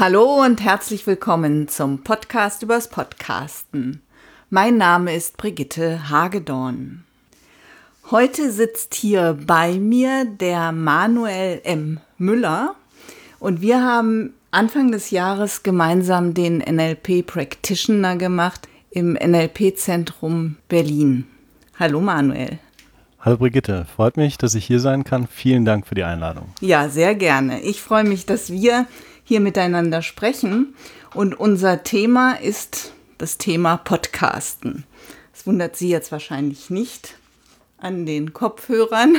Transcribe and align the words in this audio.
Hallo 0.00 0.42
und 0.42 0.62
herzlich 0.62 1.06
willkommen 1.06 1.68
zum 1.68 2.02
Podcast 2.02 2.62
übers 2.62 2.88
Podcasten. 2.88 4.00
Mein 4.48 4.78
Name 4.78 5.14
ist 5.14 5.36
Brigitte 5.36 6.08
Hagedorn. 6.08 7.04
Heute 8.10 8.50
sitzt 8.50 8.94
hier 8.94 9.36
bei 9.46 9.74
mir 9.74 10.24
der 10.24 10.72
Manuel 10.72 11.60
M. 11.64 12.00
Müller 12.16 12.76
und 13.40 13.60
wir 13.60 13.84
haben 13.84 14.32
Anfang 14.50 14.90
des 14.90 15.10
Jahres 15.10 15.62
gemeinsam 15.64 16.32
den 16.32 16.60
NLP 16.60 17.26
Practitioner 17.26 18.16
gemacht 18.16 18.68
im 18.90 19.18
NLP 19.22 19.76
Zentrum 19.76 20.56
Berlin. 20.70 21.26
Hallo 21.78 22.00
Manuel. 22.00 22.58
Hallo 23.20 23.36
Brigitte, 23.36 23.84
freut 23.94 24.16
mich, 24.16 24.38
dass 24.38 24.54
ich 24.54 24.64
hier 24.64 24.80
sein 24.80 25.04
kann. 25.04 25.26
Vielen 25.26 25.66
Dank 25.66 25.86
für 25.86 25.94
die 25.94 26.04
Einladung. 26.04 26.46
Ja, 26.62 26.88
sehr 26.88 27.14
gerne. 27.14 27.60
Ich 27.60 27.82
freue 27.82 28.04
mich, 28.04 28.24
dass 28.24 28.50
wir 28.50 28.86
hier 29.30 29.38
miteinander 29.38 30.02
sprechen 30.02 30.74
und 31.14 31.38
unser 31.38 31.84
Thema 31.84 32.32
ist 32.32 32.90
das 33.16 33.38
Thema 33.38 33.76
Podcasten. 33.76 34.82
Das 35.32 35.46
wundert 35.46 35.76
Sie 35.76 35.88
jetzt 35.88 36.10
wahrscheinlich 36.10 36.68
nicht 36.68 37.14
an 37.78 38.06
den 38.06 38.32
Kopfhörern. 38.32 39.18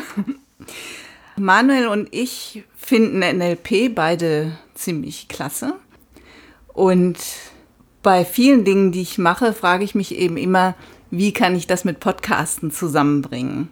Manuel 1.37 1.87
und 1.87 2.09
ich 2.11 2.65
finden 2.75 3.19
NLP 3.19 3.95
beide 3.95 4.51
ziemlich 4.73 5.29
klasse. 5.29 5.75
Und 6.73 7.17
bei 8.03 8.25
vielen 8.25 8.65
Dingen, 8.65 8.91
die 8.91 9.03
ich 9.03 9.17
mache, 9.17 9.53
frage 9.53 9.85
ich 9.85 9.95
mich 9.95 10.13
eben 10.13 10.35
immer, 10.35 10.75
wie 11.09 11.31
kann 11.31 11.55
ich 11.55 11.67
das 11.67 11.85
mit 11.85 12.01
Podcasten 12.01 12.69
zusammenbringen? 12.69 13.69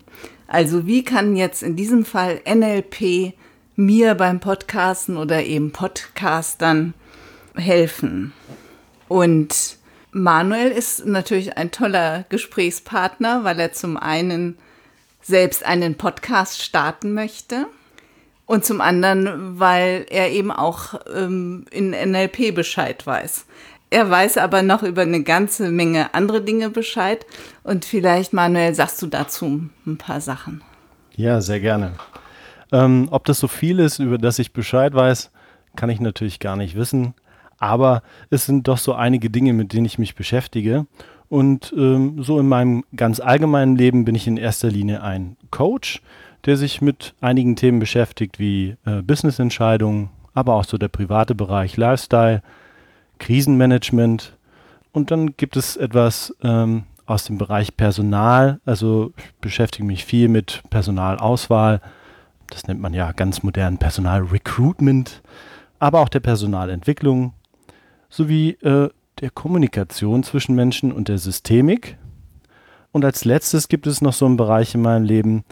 Also 0.48 0.88
wie 0.88 1.04
kann 1.04 1.36
jetzt 1.36 1.64
in 1.64 1.76
diesem 1.76 2.06
Fall 2.06 2.40
NLP 2.48 3.34
mir 3.80 4.14
beim 4.16 4.42
Podcasten 4.42 5.16
oder 5.16 5.44
eben 5.44 5.72
Podcastern 5.72 6.94
helfen? 7.56 8.34
Und 9.08 9.78
Manuel 10.12 10.70
ist 10.70 11.06
natürlich 11.06 11.58
ein 11.58 11.72
toller 11.72 12.26
Gesprächspartner, 12.30 13.44
weil 13.46 13.60
er 13.60 13.72
zum 13.72 13.96
einen 13.96 14.58
selbst 15.22 15.66
einen 15.66 15.96
Podcast 15.96 16.62
starten 16.62 17.14
möchte 17.14 17.68
und 18.46 18.66
zum 18.66 18.82
anderen, 18.82 19.60
weil 19.60 20.06
er 20.10 20.30
eben 20.32 20.52
auch 20.52 21.00
ähm, 21.16 21.66
in 21.72 21.92
NLP 21.92 22.54
Bescheid 22.54 23.06
weiß. 23.08 23.46
Er 23.92 24.10
weiß 24.10 24.38
aber 24.38 24.62
noch 24.62 24.84
über 24.84 25.04
eine 25.04 25.24
ganze 25.24 25.70
Menge 25.72 26.14
andere 26.14 26.42
Dinge 26.42 26.70
Bescheid. 26.70 27.26
Und 27.64 27.86
vielleicht, 27.86 28.34
Manuel, 28.34 28.76
sagst 28.76 29.02
du 29.02 29.08
dazu 29.08 29.70
ein 29.88 29.98
paar 29.98 30.22
Sachen. 30.22 30.62
Ja, 31.16 31.42
sehr 31.42 31.60
gerne. 31.60 31.94
Ähm, 32.72 33.08
ob 33.12 33.26
das 33.26 33.40
so 33.40 33.48
viel 33.48 33.80
ist, 33.80 34.00
über 34.00 34.18
das 34.18 34.40
ich 34.40 34.54
Bescheid 34.54 34.94
weiß, 34.94 35.32
kann 35.76 35.90
ich 35.90 36.00
natürlich 36.00 36.40
gar 36.40 36.56
nicht 36.56 36.76
wissen. 36.76 37.14
Aber 37.58 38.04
es 38.30 38.46
sind 38.46 38.68
doch 38.68 38.78
so 38.78 38.94
einige 38.94 39.30
Dinge, 39.30 39.54
mit 39.54 39.74
denen 39.74 39.86
ich 39.86 40.00
mich 40.00 40.16
beschäftige. 40.16 40.86
Und 41.30 41.74
ähm, 41.78 42.24
so 42.24 42.40
in 42.40 42.48
meinem 42.48 42.84
ganz 42.96 43.20
allgemeinen 43.20 43.76
Leben 43.76 44.06
bin 44.06 44.16
ich 44.16 44.28
in 44.28 44.38
erster 44.38 44.70
Linie 44.70 45.04
ein 45.04 45.38
Coach, 45.52 46.02
der 46.46 46.58
sich 46.58 46.82
mit 46.82 47.14
einigen 47.22 47.56
Themen 47.56 47.80
beschäftigt, 47.80 48.40
wie 48.40 48.76
äh, 48.86 49.02
Businessentscheidungen, 49.02 50.10
aber 50.34 50.56
auch 50.56 50.64
so 50.64 50.78
der 50.78 50.88
private 50.88 51.36
Bereich 51.36 51.78
Lifestyle, 51.78 52.42
Krisenmanagement. 53.20 54.38
Und 54.92 55.12
dann 55.12 55.36
gibt 55.38 55.56
es 55.56 55.78
etwas 55.78 56.36
ähm, 56.42 56.84
aus 57.06 57.26
dem 57.26 57.38
Bereich 57.38 57.76
Personal. 57.76 58.60
Also 58.66 59.14
ich 59.18 59.36
beschäftige 59.42 59.86
mich 59.86 60.06
viel 60.06 60.30
mit 60.30 60.64
Personalauswahl. 60.70 61.82
Das 62.50 62.68
nennt 62.68 62.82
man 62.82 62.94
ja 62.94 63.12
ganz 63.12 63.44
modern 63.44 63.78
Personalrecruitment, 63.78 65.22
aber 65.80 66.00
auch 66.00 66.10
der 66.10 66.20
Personalentwicklung 66.20 67.34
sowie 68.10 68.52
äh, 68.62 68.90
der 69.22 69.30
Kommunikation 69.30 70.24
zwischen 70.24 70.56
Menschen 70.56 70.92
und 70.92 71.08
der 71.08 71.18
Systemik. 71.18 71.98
Und 72.92 73.06
als 73.06 73.26
letztes 73.26 73.68
gibt 73.68 73.86
es 73.88 74.02
noch 74.02 74.14
so 74.14 74.26
einen 74.26 74.38
Bereich 74.38 74.74
in 74.74 74.82
meinem 74.82 75.06
Leben, 75.06 75.44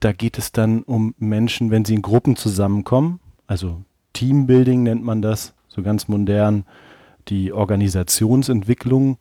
da 0.00 0.12
geht 0.12 0.38
es 0.38 0.52
dann 0.52 0.82
um 0.82 1.14
Menschen, 1.18 1.70
wenn 1.70 1.84
sie 1.84 1.94
in 1.94 2.02
Gruppen 2.02 2.36
zusammenkommen. 2.36 3.20
Also 3.46 3.82
Teambuilding 4.12 4.82
nennt 4.82 5.02
man 5.02 5.22
das, 5.22 5.54
so 5.68 5.82
ganz 5.82 6.08
modern, 6.08 6.64
die 7.28 7.52
Organisationsentwicklung. 7.52 9.18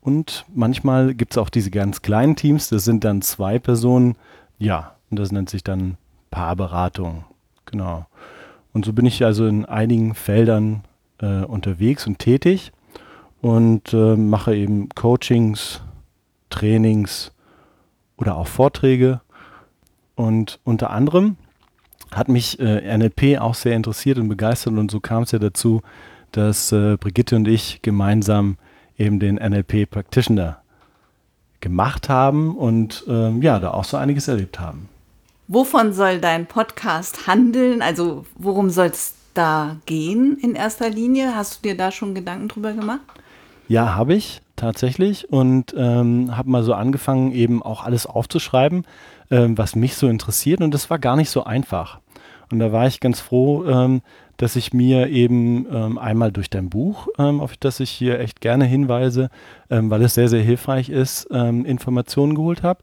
Und 0.00 0.44
manchmal 0.54 1.14
gibt 1.14 1.32
es 1.32 1.38
auch 1.38 1.50
diese 1.50 1.70
ganz 1.70 2.02
kleinen 2.02 2.36
Teams, 2.36 2.68
das 2.68 2.84
sind 2.84 3.04
dann 3.04 3.22
zwei 3.22 3.58
Personen. 3.58 4.16
Ja, 4.58 4.96
und 5.10 5.18
das 5.18 5.32
nennt 5.32 5.50
sich 5.50 5.62
dann 5.62 5.96
Paarberatung. 6.34 7.24
Genau. 7.64 8.06
Und 8.72 8.84
so 8.84 8.92
bin 8.92 9.06
ich 9.06 9.24
also 9.24 9.46
in 9.46 9.64
einigen 9.64 10.16
Feldern 10.16 10.82
äh, 11.20 11.44
unterwegs 11.44 12.08
und 12.08 12.18
tätig 12.18 12.72
und 13.40 13.92
äh, 13.92 14.16
mache 14.16 14.56
eben 14.56 14.88
Coachings, 14.96 15.80
Trainings 16.50 17.30
oder 18.16 18.36
auch 18.36 18.48
Vorträge. 18.48 19.20
Und 20.16 20.58
unter 20.64 20.90
anderem 20.90 21.36
hat 22.10 22.28
mich 22.28 22.58
äh, 22.58 22.98
NLP 22.98 23.38
auch 23.40 23.54
sehr 23.54 23.76
interessiert 23.76 24.18
und 24.18 24.28
begeistert 24.28 24.76
und 24.76 24.90
so 24.90 24.98
kam 24.98 25.22
es 25.22 25.30
ja 25.30 25.38
dazu, 25.38 25.82
dass 26.32 26.72
äh, 26.72 26.96
Brigitte 26.96 27.36
und 27.36 27.46
ich 27.46 27.80
gemeinsam 27.80 28.56
eben 28.98 29.20
den 29.20 29.36
NLP 29.36 29.88
Practitioner 29.88 30.58
gemacht 31.60 32.08
haben 32.08 32.56
und 32.56 33.04
ähm, 33.06 33.40
ja, 33.40 33.60
da 33.60 33.70
auch 33.70 33.84
so 33.84 33.96
einiges 33.96 34.26
erlebt 34.26 34.58
haben. 34.58 34.88
Wovon 35.46 35.92
soll 35.92 36.20
dein 36.20 36.46
Podcast 36.46 37.26
handeln? 37.26 37.82
Also 37.82 38.24
worum 38.34 38.70
soll 38.70 38.86
es 38.86 39.14
da 39.34 39.76
gehen 39.84 40.38
in 40.40 40.54
erster 40.54 40.88
Linie? 40.88 41.36
Hast 41.36 41.58
du 41.58 41.68
dir 41.68 41.76
da 41.76 41.90
schon 41.90 42.14
Gedanken 42.14 42.48
drüber 42.48 42.72
gemacht? 42.72 43.02
Ja, 43.68 43.94
habe 43.94 44.14
ich 44.14 44.40
tatsächlich 44.56 45.30
und 45.30 45.74
ähm, 45.76 46.34
habe 46.34 46.48
mal 46.48 46.62
so 46.62 46.72
angefangen, 46.72 47.32
eben 47.32 47.62
auch 47.62 47.84
alles 47.84 48.06
aufzuschreiben, 48.06 48.86
ähm, 49.30 49.58
was 49.58 49.76
mich 49.76 49.96
so 49.96 50.08
interessiert 50.08 50.62
und 50.62 50.72
das 50.72 50.88
war 50.88 50.98
gar 50.98 51.16
nicht 51.16 51.28
so 51.28 51.44
einfach. 51.44 52.00
Und 52.50 52.58
da 52.58 52.72
war 52.72 52.86
ich 52.86 53.00
ganz 53.00 53.20
froh, 53.20 53.66
ähm, 53.66 54.00
dass 54.36 54.56
ich 54.56 54.72
mir 54.72 55.08
eben 55.08 55.66
ähm, 55.70 55.98
einmal 55.98 56.32
durch 56.32 56.48
dein 56.48 56.70
Buch, 56.70 57.08
ähm, 57.18 57.40
auf 57.40 57.56
das 57.56 57.80
ich 57.80 57.90
hier 57.90 58.18
echt 58.18 58.40
gerne 58.40 58.64
hinweise, 58.64 59.28
ähm, 59.70 59.90
weil 59.90 60.02
es 60.02 60.14
sehr, 60.14 60.28
sehr 60.28 60.42
hilfreich 60.42 60.88
ist, 60.88 61.24
Informationen 61.24 62.34
geholt 62.34 62.62
habe, 62.62 62.80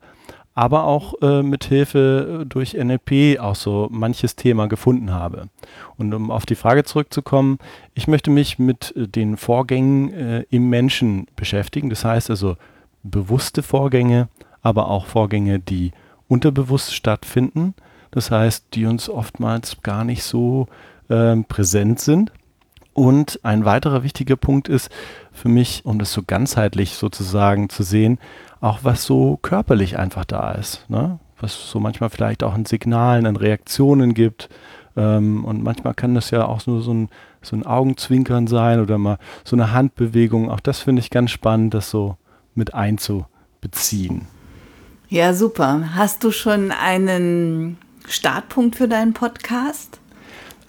aber 0.53 0.83
auch 0.83 1.13
äh, 1.21 1.43
mit 1.43 1.63
Hilfe 1.63 2.41
äh, 2.41 2.45
durch 2.45 2.73
NLP 2.73 3.39
auch 3.39 3.55
so 3.55 3.87
manches 3.89 4.35
Thema 4.35 4.67
gefunden 4.67 5.11
habe. 5.11 5.47
Und 5.97 6.13
um 6.13 6.29
auf 6.29 6.45
die 6.45 6.55
Frage 6.55 6.83
zurückzukommen, 6.83 7.57
ich 7.93 8.07
möchte 8.07 8.31
mich 8.31 8.59
mit 8.59 8.93
äh, 8.95 9.07
den 9.07 9.37
Vorgängen 9.37 10.13
äh, 10.13 10.45
im 10.49 10.69
Menschen 10.69 11.27
beschäftigen. 11.35 11.89
Das 11.89 12.03
heißt 12.03 12.29
also 12.29 12.57
bewusste 13.03 13.63
Vorgänge, 13.63 14.27
aber 14.61 14.89
auch 14.89 15.05
Vorgänge, 15.05 15.59
die 15.59 15.91
unterbewusst 16.27 16.93
stattfinden. 16.93 17.73
Das 18.11 18.29
heißt, 18.29 18.65
die 18.73 18.85
uns 18.85 19.09
oftmals 19.09 19.81
gar 19.83 20.03
nicht 20.03 20.23
so 20.23 20.67
äh, 21.07 21.37
präsent 21.37 21.99
sind. 21.99 22.31
Und 22.93 23.39
ein 23.43 23.63
weiterer 23.63 24.03
wichtiger 24.03 24.35
Punkt 24.35 24.67
ist 24.67 24.89
für 25.31 25.49
mich, 25.49 25.85
um 25.85 25.97
das 25.97 26.11
so 26.11 26.23
ganzheitlich 26.25 26.95
sozusagen 26.95 27.69
zu 27.69 27.83
sehen, 27.83 28.19
auch 28.59 28.79
was 28.83 29.05
so 29.05 29.37
körperlich 29.41 29.97
einfach 29.97 30.25
da 30.25 30.51
ist. 30.51 30.89
Ne? 30.89 31.19
Was 31.39 31.71
so 31.71 31.79
manchmal 31.79 32.09
vielleicht 32.09 32.43
auch 32.43 32.53
an 32.53 32.65
Signalen, 32.65 33.25
an 33.25 33.37
Reaktionen 33.37 34.13
gibt. 34.13 34.49
Ähm, 34.97 35.45
und 35.45 35.63
manchmal 35.63 35.93
kann 35.93 36.15
das 36.15 36.31
ja 36.31 36.45
auch 36.45 36.67
nur 36.67 36.81
so 36.81 36.93
ein, 36.93 37.09
so 37.41 37.55
ein 37.55 37.65
Augenzwinkern 37.65 38.47
sein 38.47 38.81
oder 38.81 38.97
mal 38.97 39.17
so 39.45 39.55
eine 39.55 39.71
Handbewegung. 39.71 40.51
Auch 40.51 40.59
das 40.59 40.79
finde 40.79 40.99
ich 40.99 41.09
ganz 41.09 41.31
spannend, 41.31 41.73
das 41.73 41.89
so 41.89 42.17
mit 42.55 42.73
einzubeziehen. 42.73 44.27
Ja, 45.07 45.33
super. 45.33 45.95
Hast 45.95 46.23
du 46.23 46.31
schon 46.31 46.71
einen 46.71 47.77
Startpunkt 48.05 48.75
für 48.75 48.87
deinen 48.87 49.13
Podcast? 49.13 50.00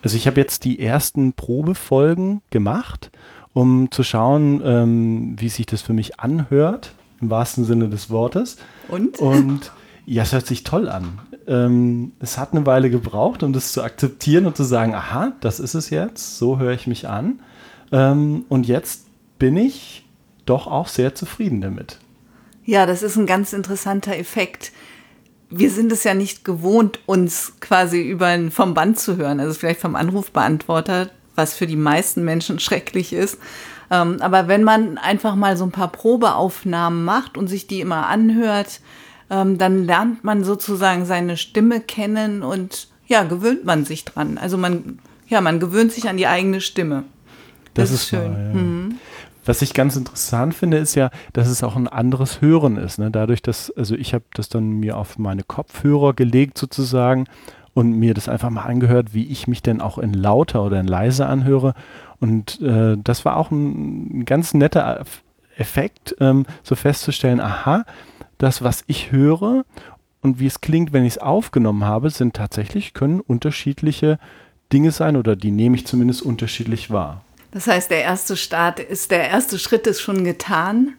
Also 0.03 0.17
ich 0.17 0.27
habe 0.27 0.41
jetzt 0.41 0.65
die 0.65 0.81
ersten 0.81 1.33
Probefolgen 1.33 2.43
gemacht, 2.51 3.11
um 3.53 3.91
zu 3.91 4.03
schauen, 4.03 4.61
ähm, 4.65 5.37
wie 5.39 5.49
sich 5.49 5.67
das 5.67 5.83
für 5.83 5.93
mich 5.93 6.21
anhört 6.21 6.93
im 7.21 7.31
wahrsten 7.31 7.65
Sinne 7.65 7.89
des 7.89 8.11
Wortes. 8.11 8.57
Und? 8.89 9.19
Und 9.19 9.73
ja, 10.05 10.25
es 10.25 10.33
hört 10.33 10.47
sich 10.47 10.65
toll 10.65 10.89
an. 10.89 11.21
Ähm, 11.47 12.13
es 12.19 12.39
hat 12.39 12.53
eine 12.53 12.67
Weile 12.67 12.91
gebraucht, 12.91 13.43
um 13.43 13.53
das 13.53 13.73
zu 13.73 13.83
akzeptieren 13.83 14.47
und 14.47 14.57
zu 14.57 14.65
sagen, 14.65 14.95
aha, 14.95 15.33
das 15.41 15.61
ist 15.61 15.75
es 15.75 15.91
jetzt, 15.91 16.39
so 16.39 16.59
höre 16.59 16.73
ich 16.73 16.87
mich 16.87 17.09
an. 17.09 17.41
Ähm, 17.93 18.45
und 18.49 18.67
jetzt 18.67 19.07
bin 19.39 19.57
ich 19.57 20.05
doch 20.47 20.67
auch 20.67 20.89
sehr 20.89 21.15
zufrieden 21.15 21.61
damit. 21.61 21.99
Ja, 22.65 22.87
das 22.87 23.03
ist 23.03 23.17
ein 23.17 23.27
ganz 23.27 23.53
interessanter 23.53 24.17
Effekt. 24.17 24.73
Wir 25.55 25.71
sind 25.71 25.93
es 25.93 26.05
ja 26.05 26.15
nicht 26.15 26.45
gewohnt, 26.45 27.01
uns 27.07 27.55
quasi 27.61 28.03
über 28.03 28.37
vom 28.51 28.75
Band 28.75 28.99
zu 28.99 29.17
hören, 29.17 29.41
also 29.41 29.55
vielleicht 29.55 29.81
vom 29.81 29.97
Anrufbeantworter, 29.97 31.11
was 31.35 31.55
für 31.55 31.67
die 31.67 31.77
meisten 31.77 32.25
Menschen 32.25 32.59
schrecklich 32.61 33.13
ist. 33.13 33.39
Ähm, 33.91 34.17
aber 34.21 34.49
wenn 34.49 34.65
man 34.65 34.97
einfach 34.99 35.35
mal 35.35 35.57
so 35.57 35.65
ein 35.65 35.71
paar 35.71 35.93
Probeaufnahmen 35.93 37.05
macht 37.05 37.37
und 37.37 37.49
sich 37.49 37.67
die 37.67 37.81
immer 37.81 38.07
anhört, 38.07 38.81
ähm, 39.31 39.59
dann 39.59 39.85
lernt 39.85 40.25
man 40.25 40.45
sozusagen 40.45 41.05
seine 41.05 41.37
Stimme 41.37 41.81
kennen 41.81 42.43
und 42.43 42.89
ja, 43.07 43.25
gewöhnt 43.25 43.65
man 43.65 43.85
sich 43.85 44.05
dran. 44.05 44.39
Also 44.39 44.57
man, 44.57 44.99
ja, 45.29 45.41
man 45.41 45.61
gewöhnt 45.61 45.93
sich 45.93 46.09
an 46.09 46.17
die 46.17 46.27
eigene 46.27 46.61
Stimme. 46.61 47.05
Das, 47.75 47.91
das 47.91 48.01
ist 48.01 48.09
schön. 48.09 48.33
Wahr, 48.33 48.39
ja. 48.39 48.53
mhm. 48.55 48.99
Was 49.45 49.63
ich 49.63 49.75
ganz 49.75 49.97
interessant 49.97 50.55
finde, 50.55 50.79
ist 50.79 50.95
ja, 50.95 51.11
dass 51.33 51.49
es 51.49 51.65
auch 51.65 51.75
ein 51.75 51.89
anderes 51.89 52.41
Hören 52.41 52.77
ist. 52.77 52.99
Ne? 52.99 53.11
Dadurch, 53.11 53.43
dass, 53.43 53.71
also 53.77 53.95
ich 53.95 54.15
habe 54.15 54.25
das 54.35 54.49
dann 54.49 54.81
mir 54.81 54.97
auf 54.97 55.19
meine 55.19 55.43
Kopfhörer 55.43 56.15
gelegt 56.15 56.59
sozusagen 56.59 57.27
und 57.75 57.93
mir 57.99 58.15
das 58.15 58.29
einfach 58.29 58.51
mal 58.51 58.63
angehört, 58.63 59.15
wie 59.15 59.27
ich 59.27 59.49
mich 59.49 59.63
denn 59.63 59.81
auch 59.81 59.99
in 59.99 60.13
lauter 60.13 60.63
oder 60.63 60.79
in 60.79 60.87
leiser 60.87 61.29
anhöre. 61.29 61.75
Und 62.21 62.61
äh, 62.61 62.97
das 63.03 63.25
war 63.25 63.37
auch 63.37 63.51
ein, 63.51 64.21
ein 64.21 64.25
ganz 64.27 64.55
netter 64.55 65.05
Effekt, 65.57 66.15
ähm, 66.21 66.47
so 66.63 66.75
festzustellen, 66.75 67.41
aha, 67.41 67.85
das, 68.39 68.63
was 68.63 68.85
ich 68.87 69.13
höre 69.13 69.65
und 70.21 70.39
wie 70.39 70.47
es 70.47 70.61
klingt, 70.61 70.93
wenn 70.93 71.05
ich 71.05 71.15
es 71.15 71.19
aufgenommen 71.19 71.85
habe, 71.85 72.11
sind 72.11 72.35
tatsächlich, 72.35 72.95
können 72.95 73.21
unterschiedliche 73.21 74.19
Dinge 74.73 74.93
sein 74.93 75.17
oder 75.17 75.37
die 75.37 75.51
nehme 75.51 75.77
ich 75.77 75.87
zumindest 75.87 76.23
unterschiedlich 76.23 76.91
wahr. 76.91 77.23
Das 77.53 77.67
heißt, 77.67 77.91
der 77.91 78.03
erste 78.03 78.37
Start 78.37 78.81
ist, 78.81 79.11
der 79.11 79.29
erste 79.29 79.59
Schritt 79.59 79.87
ist 79.87 80.01
schon 80.01 80.25
getan. 80.25 80.95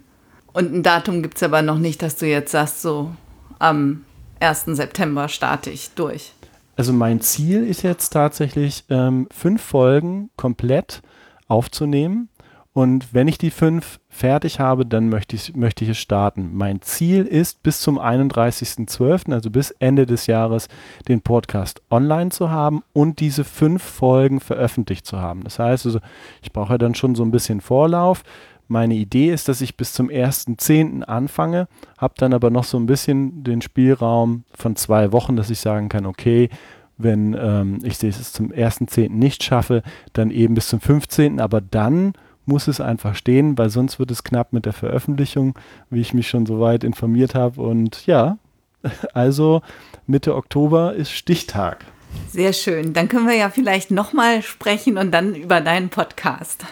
Und 0.53 0.73
ein 0.73 0.83
Datum 0.83 1.21
gibt 1.23 1.37
es 1.37 1.43
aber 1.43 1.61
noch 1.61 1.79
nicht, 1.79 2.01
dass 2.01 2.15
du 2.15 2.27
jetzt 2.27 2.51
sagst, 2.51 2.81
so 2.81 3.11
am 3.59 4.05
1. 4.39 4.65
September 4.67 5.27
starte 5.27 5.71
ich 5.71 5.91
durch. 5.95 6.33
Also 6.75 6.93
mein 6.93 7.21
Ziel 7.21 7.65
ist 7.67 7.81
jetzt 7.81 8.09
tatsächlich, 8.09 8.85
ähm, 8.89 9.27
fünf 9.31 9.61
Folgen 9.61 10.29
komplett 10.37 11.01
aufzunehmen 11.47 12.29
und 12.73 13.13
wenn 13.13 13.27
ich 13.27 13.37
die 13.37 13.51
fünf 13.51 13.99
fertig 14.09 14.59
habe, 14.59 14.83
dann 14.83 15.07
möchte 15.07 15.35
ich, 15.35 15.55
möchte 15.55 15.83
ich 15.83 15.91
es 15.91 15.99
starten. 15.99 16.49
Mein 16.53 16.81
Ziel 16.81 17.23
ist, 17.25 17.61
bis 17.61 17.81
zum 17.81 17.99
31.12., 17.99 19.31
also 19.31 19.51
bis 19.51 19.69
Ende 19.77 20.07
des 20.07 20.25
Jahres, 20.25 20.69
den 21.07 21.21
Podcast 21.21 21.83
online 21.91 22.31
zu 22.31 22.49
haben 22.49 22.81
und 22.91 23.19
diese 23.19 23.43
fünf 23.43 23.83
Folgen 23.83 24.39
veröffentlicht 24.39 25.05
zu 25.05 25.21
haben. 25.21 25.43
Das 25.43 25.59
heißt, 25.59 25.85
also, 25.85 25.99
ich 26.41 26.51
brauche 26.51 26.79
dann 26.79 26.95
schon 26.95 27.13
so 27.13 27.23
ein 27.23 27.29
bisschen 27.29 27.61
Vorlauf. 27.61 28.23
Meine 28.67 28.95
Idee 28.95 29.31
ist, 29.31 29.49
dass 29.49 29.61
ich 29.61 29.77
bis 29.77 29.93
zum 29.93 30.09
1.10. 30.09 31.03
anfange, 31.03 31.67
habe 31.99 32.15
dann 32.17 32.33
aber 32.33 32.49
noch 32.49 32.63
so 32.63 32.77
ein 32.77 32.87
bisschen 32.87 33.43
den 33.43 33.61
Spielraum 33.61 34.45
von 34.51 34.75
zwei 34.75 35.11
Wochen, 35.11 35.35
dass 35.35 35.51
ich 35.51 35.59
sagen 35.59 35.89
kann, 35.89 36.07
okay, 36.07 36.49
wenn 36.97 37.35
ähm, 37.39 37.79
ich 37.83 38.03
es 38.03 38.33
zum 38.33 38.51
1.10. 38.51 39.11
nicht 39.11 39.43
schaffe, 39.43 39.83
dann 40.13 40.31
eben 40.31 40.55
bis 40.55 40.69
zum 40.69 40.79
15., 40.79 41.39
aber 41.39 41.61
dann 41.61 42.13
muss 42.45 42.67
es 42.67 42.81
einfach 42.81 43.15
stehen, 43.15 43.57
weil 43.57 43.69
sonst 43.69 43.99
wird 43.99 44.11
es 44.11 44.23
knapp 44.23 44.53
mit 44.53 44.65
der 44.65 44.73
Veröffentlichung, 44.73 45.57
wie 45.89 46.01
ich 46.01 46.13
mich 46.13 46.27
schon 46.27 46.45
so 46.45 46.59
weit 46.59 46.83
informiert 46.83 47.35
habe. 47.35 47.61
Und 47.61 48.05
ja, 48.05 48.37
also 49.13 49.61
Mitte 50.07 50.35
Oktober 50.35 50.93
ist 50.93 51.11
Stichtag. 51.11 51.85
Sehr 52.29 52.53
schön. 52.53 52.93
Dann 52.93 53.07
können 53.07 53.27
wir 53.27 53.35
ja 53.35 53.49
vielleicht 53.49 53.91
nochmal 53.91 54.41
sprechen 54.41 54.97
und 54.97 55.11
dann 55.11 55.35
über 55.35 55.61
deinen 55.61 55.89
Podcast. 55.89 56.65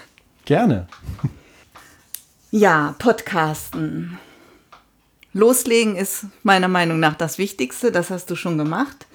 Gerne. 0.45 0.87
Ja, 2.53 2.95
Podcasten. 2.99 4.19
Loslegen 5.31 5.95
ist 5.95 6.25
meiner 6.43 6.67
Meinung 6.67 6.99
nach 6.99 7.15
das 7.15 7.37
Wichtigste. 7.37 7.93
Das 7.93 8.09
hast 8.09 8.29
du 8.29 8.35
schon 8.35 8.57
gemacht. 8.57 9.07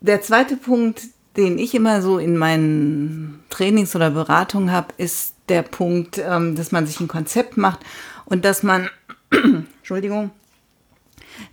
Der 0.00 0.20
zweite 0.20 0.56
Punkt, 0.56 1.02
den 1.36 1.58
ich 1.58 1.74
immer 1.74 2.02
so 2.02 2.18
in 2.18 2.36
meinen 2.36 3.42
Trainings 3.50 3.96
oder 3.96 4.10
Beratungen 4.10 4.72
habe, 4.72 4.94
ist 4.98 5.34
der 5.48 5.62
Punkt, 5.62 6.18
ähm, 6.18 6.56
dass 6.56 6.72
man 6.72 6.86
sich 6.86 7.00
ein 7.00 7.08
Konzept 7.08 7.56
macht 7.56 7.80
und 8.24 8.44
dass 8.44 8.62
man, 8.62 8.88
Entschuldigung, 9.30 10.30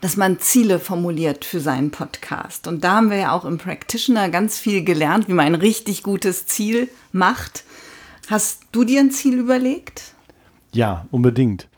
dass 0.01 0.17
man 0.17 0.39
Ziele 0.39 0.79
formuliert 0.79 1.45
für 1.45 1.61
seinen 1.61 1.91
Podcast. 1.91 2.67
Und 2.67 2.83
da 2.83 2.95
haben 2.95 3.09
wir 3.09 3.17
ja 3.17 3.31
auch 3.31 3.45
im 3.45 3.57
Practitioner 3.57 4.29
ganz 4.29 4.57
viel 4.57 4.83
gelernt, 4.83 5.29
wie 5.29 5.33
man 5.33 5.47
ein 5.47 5.55
richtig 5.55 6.03
gutes 6.03 6.45
Ziel 6.45 6.89
macht. 7.13 7.63
Hast 8.29 8.63
du 8.73 8.83
dir 8.83 8.99
ein 8.99 9.11
Ziel 9.11 9.39
überlegt? 9.39 10.13
Ja, 10.73 11.07
unbedingt. 11.11 11.69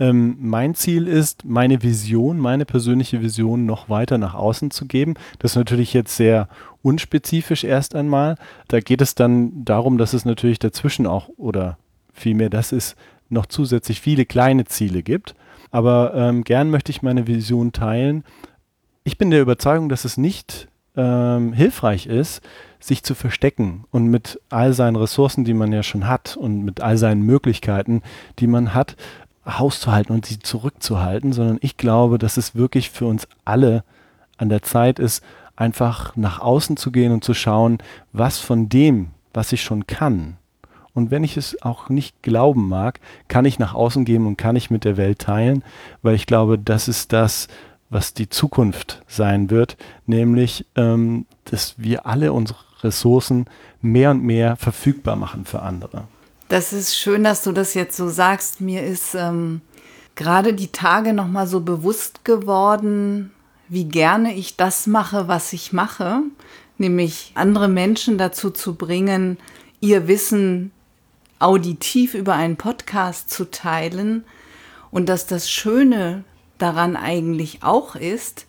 Ähm, 0.00 0.36
mein 0.40 0.74
Ziel 0.74 1.06
ist, 1.06 1.44
meine 1.44 1.82
Vision, 1.82 2.38
meine 2.38 2.64
persönliche 2.64 3.22
Vision 3.22 3.64
noch 3.64 3.88
weiter 3.88 4.18
nach 4.18 4.34
außen 4.34 4.70
zu 4.70 4.86
geben. 4.86 5.14
Das 5.38 5.52
ist 5.52 5.56
natürlich 5.56 5.92
jetzt 5.92 6.16
sehr 6.16 6.48
unspezifisch 6.82 7.64
erst 7.64 7.94
einmal. 7.94 8.36
Da 8.68 8.80
geht 8.80 9.00
es 9.00 9.14
dann 9.14 9.64
darum, 9.64 9.98
dass 9.98 10.12
es 10.12 10.24
natürlich 10.24 10.58
dazwischen 10.58 11.06
auch 11.06 11.28
oder 11.36 11.78
vielmehr, 12.12 12.50
dass 12.50 12.72
es 12.72 12.96
noch 13.28 13.46
zusätzlich 13.46 14.00
viele 14.00 14.26
kleine 14.26 14.64
Ziele 14.64 15.02
gibt. 15.02 15.34
Aber 15.70 16.12
ähm, 16.14 16.44
gern 16.44 16.70
möchte 16.70 16.90
ich 16.90 17.02
meine 17.02 17.26
Vision 17.26 17.72
teilen. 17.72 18.24
Ich 19.04 19.18
bin 19.18 19.30
der 19.30 19.42
Überzeugung, 19.42 19.88
dass 19.88 20.04
es 20.04 20.16
nicht 20.16 20.68
ähm, 20.96 21.52
hilfreich 21.52 22.06
ist, 22.06 22.42
sich 22.78 23.02
zu 23.02 23.14
verstecken 23.14 23.84
und 23.90 24.06
mit 24.08 24.40
all 24.50 24.72
seinen 24.72 24.96
Ressourcen, 24.96 25.44
die 25.44 25.54
man 25.54 25.72
ja 25.72 25.82
schon 25.82 26.06
hat 26.06 26.36
und 26.36 26.64
mit 26.64 26.80
all 26.80 26.96
seinen 26.98 27.22
Möglichkeiten, 27.22 28.02
die 28.38 28.46
man 28.46 28.74
hat, 28.74 28.96
hauszuhalten 29.46 30.14
und 30.14 30.26
sie 30.26 30.38
zurückzuhalten, 30.38 31.32
sondern 31.32 31.58
ich 31.60 31.76
glaube, 31.76 32.18
dass 32.18 32.36
es 32.36 32.54
wirklich 32.54 32.90
für 32.90 33.06
uns 33.06 33.28
alle 33.44 33.84
an 34.36 34.48
der 34.48 34.62
Zeit 34.62 34.98
ist, 34.98 35.22
einfach 35.56 36.16
nach 36.16 36.40
außen 36.40 36.76
zu 36.76 36.90
gehen 36.90 37.12
und 37.12 37.24
zu 37.24 37.34
schauen, 37.34 37.78
was 38.12 38.38
von 38.38 38.68
dem, 38.68 39.10
was 39.32 39.52
ich 39.52 39.62
schon 39.62 39.86
kann, 39.86 40.36
und 40.94 41.10
wenn 41.10 41.24
ich 41.24 41.36
es 41.36 41.60
auch 41.60 41.88
nicht 41.88 42.22
glauben 42.22 42.68
mag, 42.68 43.00
kann 43.28 43.44
ich 43.44 43.58
nach 43.58 43.74
außen 43.74 44.04
gehen 44.04 44.26
und 44.26 44.36
kann 44.36 44.56
ich 44.56 44.70
mit 44.70 44.84
der 44.84 44.96
Welt 44.96 45.18
teilen, 45.18 45.64
weil 46.02 46.14
ich 46.14 46.26
glaube, 46.26 46.56
das 46.56 46.88
ist 46.88 47.12
das, 47.12 47.48
was 47.90 48.14
die 48.14 48.28
Zukunft 48.28 49.02
sein 49.08 49.50
wird, 49.50 49.76
nämlich, 50.06 50.66
ähm, 50.76 51.26
dass 51.44 51.74
wir 51.78 52.06
alle 52.06 52.32
unsere 52.32 52.58
Ressourcen 52.82 53.46
mehr 53.82 54.12
und 54.12 54.22
mehr 54.22 54.56
verfügbar 54.56 55.16
machen 55.16 55.44
für 55.44 55.62
andere. 55.62 56.04
Das 56.48 56.72
ist 56.72 56.96
schön, 56.96 57.24
dass 57.24 57.42
du 57.42 57.52
das 57.52 57.74
jetzt 57.74 57.96
so 57.96 58.08
sagst. 58.08 58.60
Mir 58.60 58.82
ist 58.82 59.14
ähm, 59.14 59.62
gerade 60.14 60.52
die 60.52 60.72
Tage 60.72 61.12
noch 61.12 61.28
mal 61.28 61.46
so 61.46 61.60
bewusst 61.60 62.24
geworden, 62.24 63.32
wie 63.68 63.84
gerne 63.84 64.34
ich 64.34 64.56
das 64.56 64.86
mache, 64.86 65.26
was 65.26 65.52
ich 65.52 65.72
mache, 65.72 66.20
nämlich 66.76 67.32
andere 67.34 67.68
Menschen 67.68 68.18
dazu 68.18 68.50
zu 68.50 68.74
bringen, 68.74 69.38
ihr 69.80 70.06
Wissen 70.06 70.70
auditiv 71.38 72.14
über 72.14 72.34
einen 72.34 72.56
Podcast 72.56 73.30
zu 73.30 73.50
teilen 73.50 74.24
und 74.90 75.08
dass 75.08 75.26
das 75.26 75.50
Schöne 75.50 76.24
daran 76.58 76.96
eigentlich 76.96 77.62
auch 77.62 77.96
ist, 77.96 78.46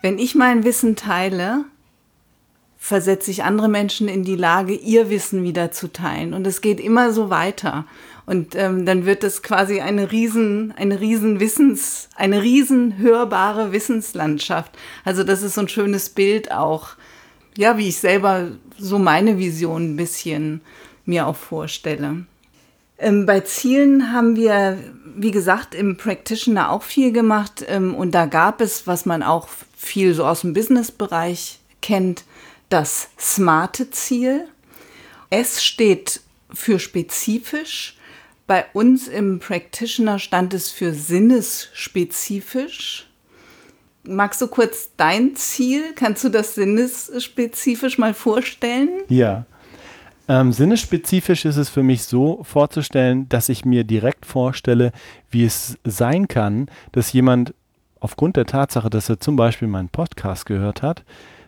wenn 0.00 0.18
ich 0.18 0.34
mein 0.34 0.64
Wissen 0.64 0.96
teile, 0.96 1.64
versetze 2.84 3.30
ich 3.30 3.44
andere 3.44 3.70
Menschen 3.70 4.08
in 4.08 4.24
die 4.24 4.36
Lage, 4.36 4.74
ihr 4.74 5.08
Wissen 5.08 5.42
wieder 5.42 5.72
zu 5.72 5.90
teilen. 5.90 6.34
Und 6.34 6.46
es 6.46 6.60
geht 6.60 6.78
immer 6.78 7.14
so 7.14 7.30
weiter. 7.30 7.86
Und 8.26 8.54
ähm, 8.56 8.84
dann 8.84 9.06
wird 9.06 9.24
es 9.24 9.42
quasi 9.42 9.80
eine 9.80 10.12
riesen, 10.12 10.74
eine 10.76 11.00
riesen 11.00 11.40
Wissens, 11.40 12.10
eine 12.14 12.42
riesen 12.42 12.98
hörbare 12.98 13.72
Wissenslandschaft. 13.72 14.72
Also 15.02 15.24
das 15.24 15.42
ist 15.42 15.54
so 15.54 15.62
ein 15.62 15.68
schönes 15.68 16.10
Bild 16.10 16.52
auch, 16.52 16.90
ja, 17.56 17.78
wie 17.78 17.88
ich 17.88 17.96
selber 17.96 18.48
so 18.76 18.98
meine 18.98 19.38
Vision 19.38 19.94
ein 19.94 19.96
bisschen 19.96 20.60
mir 21.06 21.26
auch 21.26 21.36
vorstelle. 21.36 22.26
Ähm, 22.98 23.24
bei 23.24 23.40
Zielen 23.40 24.12
haben 24.12 24.36
wir, 24.36 24.76
wie 25.16 25.30
gesagt, 25.30 25.74
im 25.74 25.96
Practitioner 25.96 26.70
auch 26.70 26.82
viel 26.82 27.12
gemacht. 27.12 27.64
Ähm, 27.66 27.94
und 27.94 28.14
da 28.14 28.26
gab 28.26 28.60
es, 28.60 28.86
was 28.86 29.06
man 29.06 29.22
auch 29.22 29.48
viel 29.74 30.12
so 30.12 30.26
aus 30.26 30.42
dem 30.42 30.52
Businessbereich 30.52 31.60
kennt, 31.80 32.24
das 32.68 33.08
smarte 33.18 33.90
Ziel. 33.90 34.46
S 35.30 35.64
steht 35.64 36.20
für 36.52 36.78
spezifisch. 36.78 37.96
Bei 38.46 38.66
uns 38.72 39.08
im 39.08 39.38
Practitioner 39.38 40.18
stand 40.18 40.52
es 40.54 40.70
für 40.70 40.92
sinnesspezifisch. 40.92 43.08
Magst 44.06 44.42
du 44.42 44.48
kurz 44.48 44.90
dein 44.98 45.34
Ziel? 45.34 45.94
Kannst 45.94 46.24
du 46.24 46.28
das 46.28 46.54
sinnesspezifisch 46.54 47.96
mal 47.96 48.12
vorstellen? 48.12 48.90
Ja. 49.08 49.46
Ähm, 50.28 50.52
sinnesspezifisch 50.52 51.44
ist 51.44 51.56
es 51.56 51.68
für 51.68 51.82
mich 51.82 52.04
so 52.04 52.42
vorzustellen, 52.44 53.28
dass 53.28 53.48
ich 53.48 53.64
mir 53.64 53.84
direkt 53.84 54.26
vorstelle, 54.26 54.92
wie 55.30 55.44
es 55.44 55.78
sein 55.84 56.28
kann, 56.28 56.68
dass 56.92 57.12
jemand 57.12 57.54
aufgrund 58.00 58.36
der 58.36 58.46
Tatsache, 58.46 58.90
dass 58.90 59.08
er 59.08 59.20
zum 59.20 59.36
Beispiel 59.36 59.68
meinen 59.68 59.88
Podcast 59.88 60.46
gehört 60.46 60.82
hat, 60.82 61.04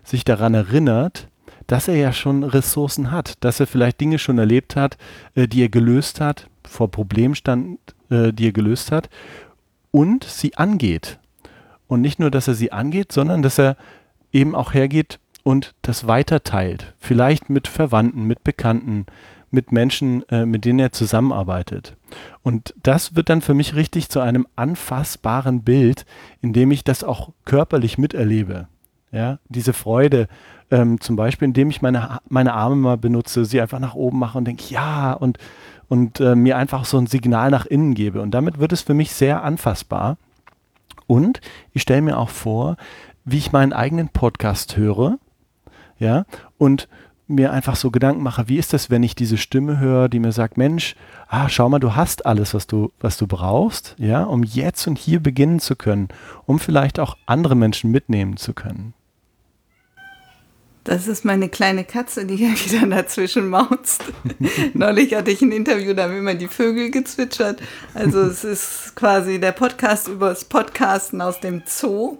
sich 0.06 0.24
daran 0.24 0.54
erinnert, 0.54 1.28
dass 1.66 1.88
er 1.88 1.96
ja 1.96 2.12
schon 2.12 2.44
Ressourcen 2.44 3.10
hat, 3.10 3.34
dass 3.44 3.60
er 3.60 3.66
vielleicht 3.66 4.00
Dinge 4.00 4.18
schon 4.18 4.38
erlebt 4.38 4.76
hat, 4.76 4.96
äh, 5.34 5.48
die 5.48 5.62
er 5.62 5.68
gelöst 5.68 6.20
hat, 6.20 6.48
vor 6.64 6.90
Problemen 6.90 7.34
stand, 7.34 7.78
äh, 8.10 8.32
die 8.32 8.48
er 8.48 8.52
gelöst 8.52 8.92
hat 8.92 9.10
und 9.90 10.24
sie 10.24 10.56
angeht. 10.56 11.18
Und 11.88 12.00
nicht 12.00 12.18
nur, 12.18 12.30
dass 12.30 12.48
er 12.48 12.54
sie 12.54 12.72
angeht, 12.72 13.12
sondern 13.12 13.42
dass 13.42 13.58
er 13.58 13.76
eben 14.32 14.54
auch 14.54 14.74
hergeht 14.74 15.18
und 15.42 15.74
das 15.82 16.06
weiterteilt. 16.06 16.94
Vielleicht 16.98 17.50
mit 17.50 17.68
Verwandten, 17.68 18.24
mit 18.24 18.42
Bekannten, 18.44 19.06
mit 19.50 19.70
Menschen, 19.70 20.28
äh, 20.28 20.44
mit 20.44 20.64
denen 20.64 20.80
er 20.80 20.92
zusammenarbeitet. 20.92 21.96
Und 22.42 22.74
das 22.82 23.14
wird 23.14 23.28
dann 23.28 23.40
für 23.40 23.54
mich 23.54 23.74
richtig 23.74 24.08
zu 24.08 24.20
einem 24.20 24.46
anfassbaren 24.56 25.62
Bild, 25.62 26.04
in 26.42 26.52
dem 26.52 26.70
ich 26.70 26.84
das 26.84 27.04
auch 27.04 27.30
körperlich 27.44 27.98
miterlebe 27.98 28.68
Ja, 29.12 29.38
diese 29.48 29.72
Freude, 29.72 30.28
ähm, 30.70 31.00
zum 31.00 31.16
Beispiel, 31.16 31.46
indem 31.46 31.70
ich 31.70 31.80
meine, 31.80 32.18
meine 32.28 32.54
Arme 32.54 32.76
mal 32.76 32.96
benutze, 32.96 33.44
sie 33.44 33.60
einfach 33.60 33.78
nach 33.78 33.94
oben 33.94 34.18
mache 34.18 34.36
und 34.36 34.46
denke, 34.46 34.64
ja, 34.68 35.12
und, 35.12 35.38
und 35.88 36.20
äh, 36.20 36.34
mir 36.34 36.56
einfach 36.56 36.84
so 36.84 36.98
ein 36.98 37.06
Signal 37.06 37.50
nach 37.50 37.66
innen 37.66 37.94
gebe. 37.94 38.20
Und 38.20 38.32
damit 38.32 38.58
wird 38.58 38.72
es 38.72 38.82
für 38.82 38.94
mich 38.94 39.12
sehr 39.12 39.44
anfassbar. 39.44 40.16
Und 41.06 41.40
ich 41.72 41.82
stelle 41.82 42.02
mir 42.02 42.18
auch 42.18 42.30
vor, 42.30 42.76
wie 43.24 43.38
ich 43.38 43.52
meinen 43.52 43.72
eigenen 43.72 44.08
Podcast 44.08 44.76
höre, 44.76 45.18
ja, 45.98 46.24
und 46.58 46.88
mir 47.28 47.52
einfach 47.52 47.76
so 47.76 47.90
Gedanken 47.90 48.22
mache, 48.22 48.48
wie 48.48 48.58
ist 48.58 48.72
das, 48.72 48.90
wenn 48.90 49.02
ich 49.02 49.14
diese 49.14 49.36
Stimme 49.36 49.78
höre, 49.78 50.08
die 50.08 50.20
mir 50.20 50.32
sagt, 50.32 50.56
Mensch, 50.56 50.94
ah, 51.28 51.48
schau 51.48 51.68
mal, 51.68 51.80
du 51.80 51.96
hast 51.96 52.24
alles, 52.24 52.54
was 52.54 52.66
du, 52.66 52.92
was 53.00 53.16
du 53.16 53.26
brauchst, 53.26 53.96
ja, 53.98 54.22
um 54.22 54.44
jetzt 54.44 54.86
und 54.86 54.98
hier 54.98 55.20
beginnen 55.20 55.58
zu 55.58 55.74
können, 55.74 56.08
um 56.44 56.60
vielleicht 56.60 57.00
auch 57.00 57.16
andere 57.26 57.56
Menschen 57.56 57.90
mitnehmen 57.90 58.36
zu 58.36 58.54
können. 58.54 58.94
Das 60.84 61.08
ist 61.08 61.24
meine 61.24 61.48
kleine 61.48 61.84
Katze, 61.84 62.26
die 62.26 62.36
hier 62.36 62.50
wieder 62.64 62.86
dazwischen 62.86 63.48
mautzt. 63.48 64.04
Neulich 64.74 65.14
hatte 65.14 65.32
ich 65.32 65.42
ein 65.42 65.50
Interview, 65.50 65.94
da 65.94 66.04
haben 66.04 66.16
immer 66.16 66.34
die 66.34 66.46
Vögel 66.46 66.92
gezwitschert. 66.92 67.60
Also 67.92 68.20
es 68.20 68.44
ist 68.44 68.94
quasi 68.94 69.40
der 69.40 69.50
Podcast 69.50 70.06
über 70.06 70.28
das 70.28 70.44
Podcasten 70.44 71.20
aus 71.20 71.40
dem 71.40 71.64
Zoo. 71.66 72.18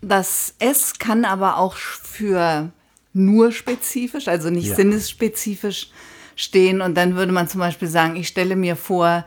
Das 0.00 0.54
S 0.60 0.98
kann 0.98 1.26
aber 1.26 1.58
auch 1.58 1.76
für 1.76 2.70
nur 3.16 3.50
spezifisch, 3.50 4.28
also 4.28 4.50
nicht 4.50 4.68
ja. 4.68 4.74
sinnesspezifisch 4.74 5.90
stehen. 6.36 6.80
Und 6.80 6.94
dann 6.96 7.16
würde 7.16 7.32
man 7.32 7.48
zum 7.48 7.60
Beispiel 7.60 7.88
sagen, 7.88 8.16
ich 8.16 8.28
stelle 8.28 8.56
mir 8.56 8.76
vor, 8.76 9.24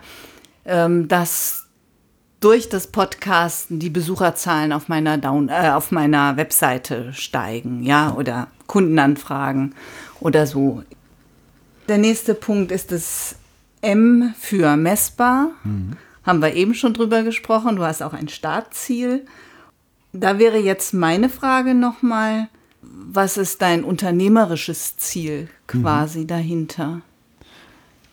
ähm, 0.65 1.07
dass 1.07 1.65
durch 2.39 2.69
das 2.69 2.87
Podcasten 2.87 3.79
die 3.79 3.89
Besucherzahlen 3.89 4.71
auf 4.71 4.87
meiner, 4.87 5.17
Down, 5.17 5.49
äh, 5.49 5.71
auf 5.73 5.91
meiner 5.91 6.37
Webseite 6.37 7.11
steigen, 7.13 7.83
ja, 7.83 8.13
oder 8.13 8.47
Kundenanfragen 8.67 9.75
oder 10.19 10.47
so. 10.47 10.83
Der 11.87 11.97
nächste 11.97 12.35
Punkt 12.35 12.71
ist 12.71 12.91
das 12.91 13.35
M 13.81 14.33
für 14.39 14.77
messbar. 14.77 15.49
Mhm. 15.63 15.97
Haben 16.23 16.41
wir 16.41 16.53
eben 16.53 16.75
schon 16.75 16.93
drüber 16.93 17.23
gesprochen. 17.23 17.75
Du 17.75 17.83
hast 17.83 18.03
auch 18.03 18.13
ein 18.13 18.29
Startziel. 18.29 19.25
Da 20.13 20.37
wäre 20.37 20.59
jetzt 20.59 20.93
meine 20.93 21.29
Frage 21.29 21.73
nochmal, 21.73 22.49
was 23.11 23.37
ist 23.37 23.61
dein 23.61 23.83
unternehmerisches 23.83 24.97
Ziel 24.97 25.49
quasi 25.67 26.19
mhm. 26.19 26.27
dahinter? 26.27 27.01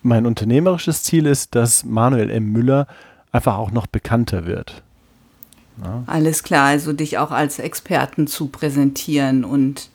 Mein 0.03 0.25
unternehmerisches 0.25 1.03
Ziel 1.03 1.25
ist, 1.25 1.55
dass 1.55 1.83
Manuel 1.83 2.29
M. 2.29 2.51
Müller 2.51 2.87
einfach 3.31 3.57
auch 3.57 3.71
noch 3.71 3.87
bekannter 3.87 4.45
wird. 4.45 4.81
Ja. 5.83 6.03
Alles 6.07 6.43
klar, 6.43 6.67
also 6.67 6.93
dich 6.93 7.17
auch 7.17 7.31
als 7.31 7.59
Experten 7.59 8.27
zu 8.27 8.47
präsentieren 8.47 9.43
und 9.43 9.89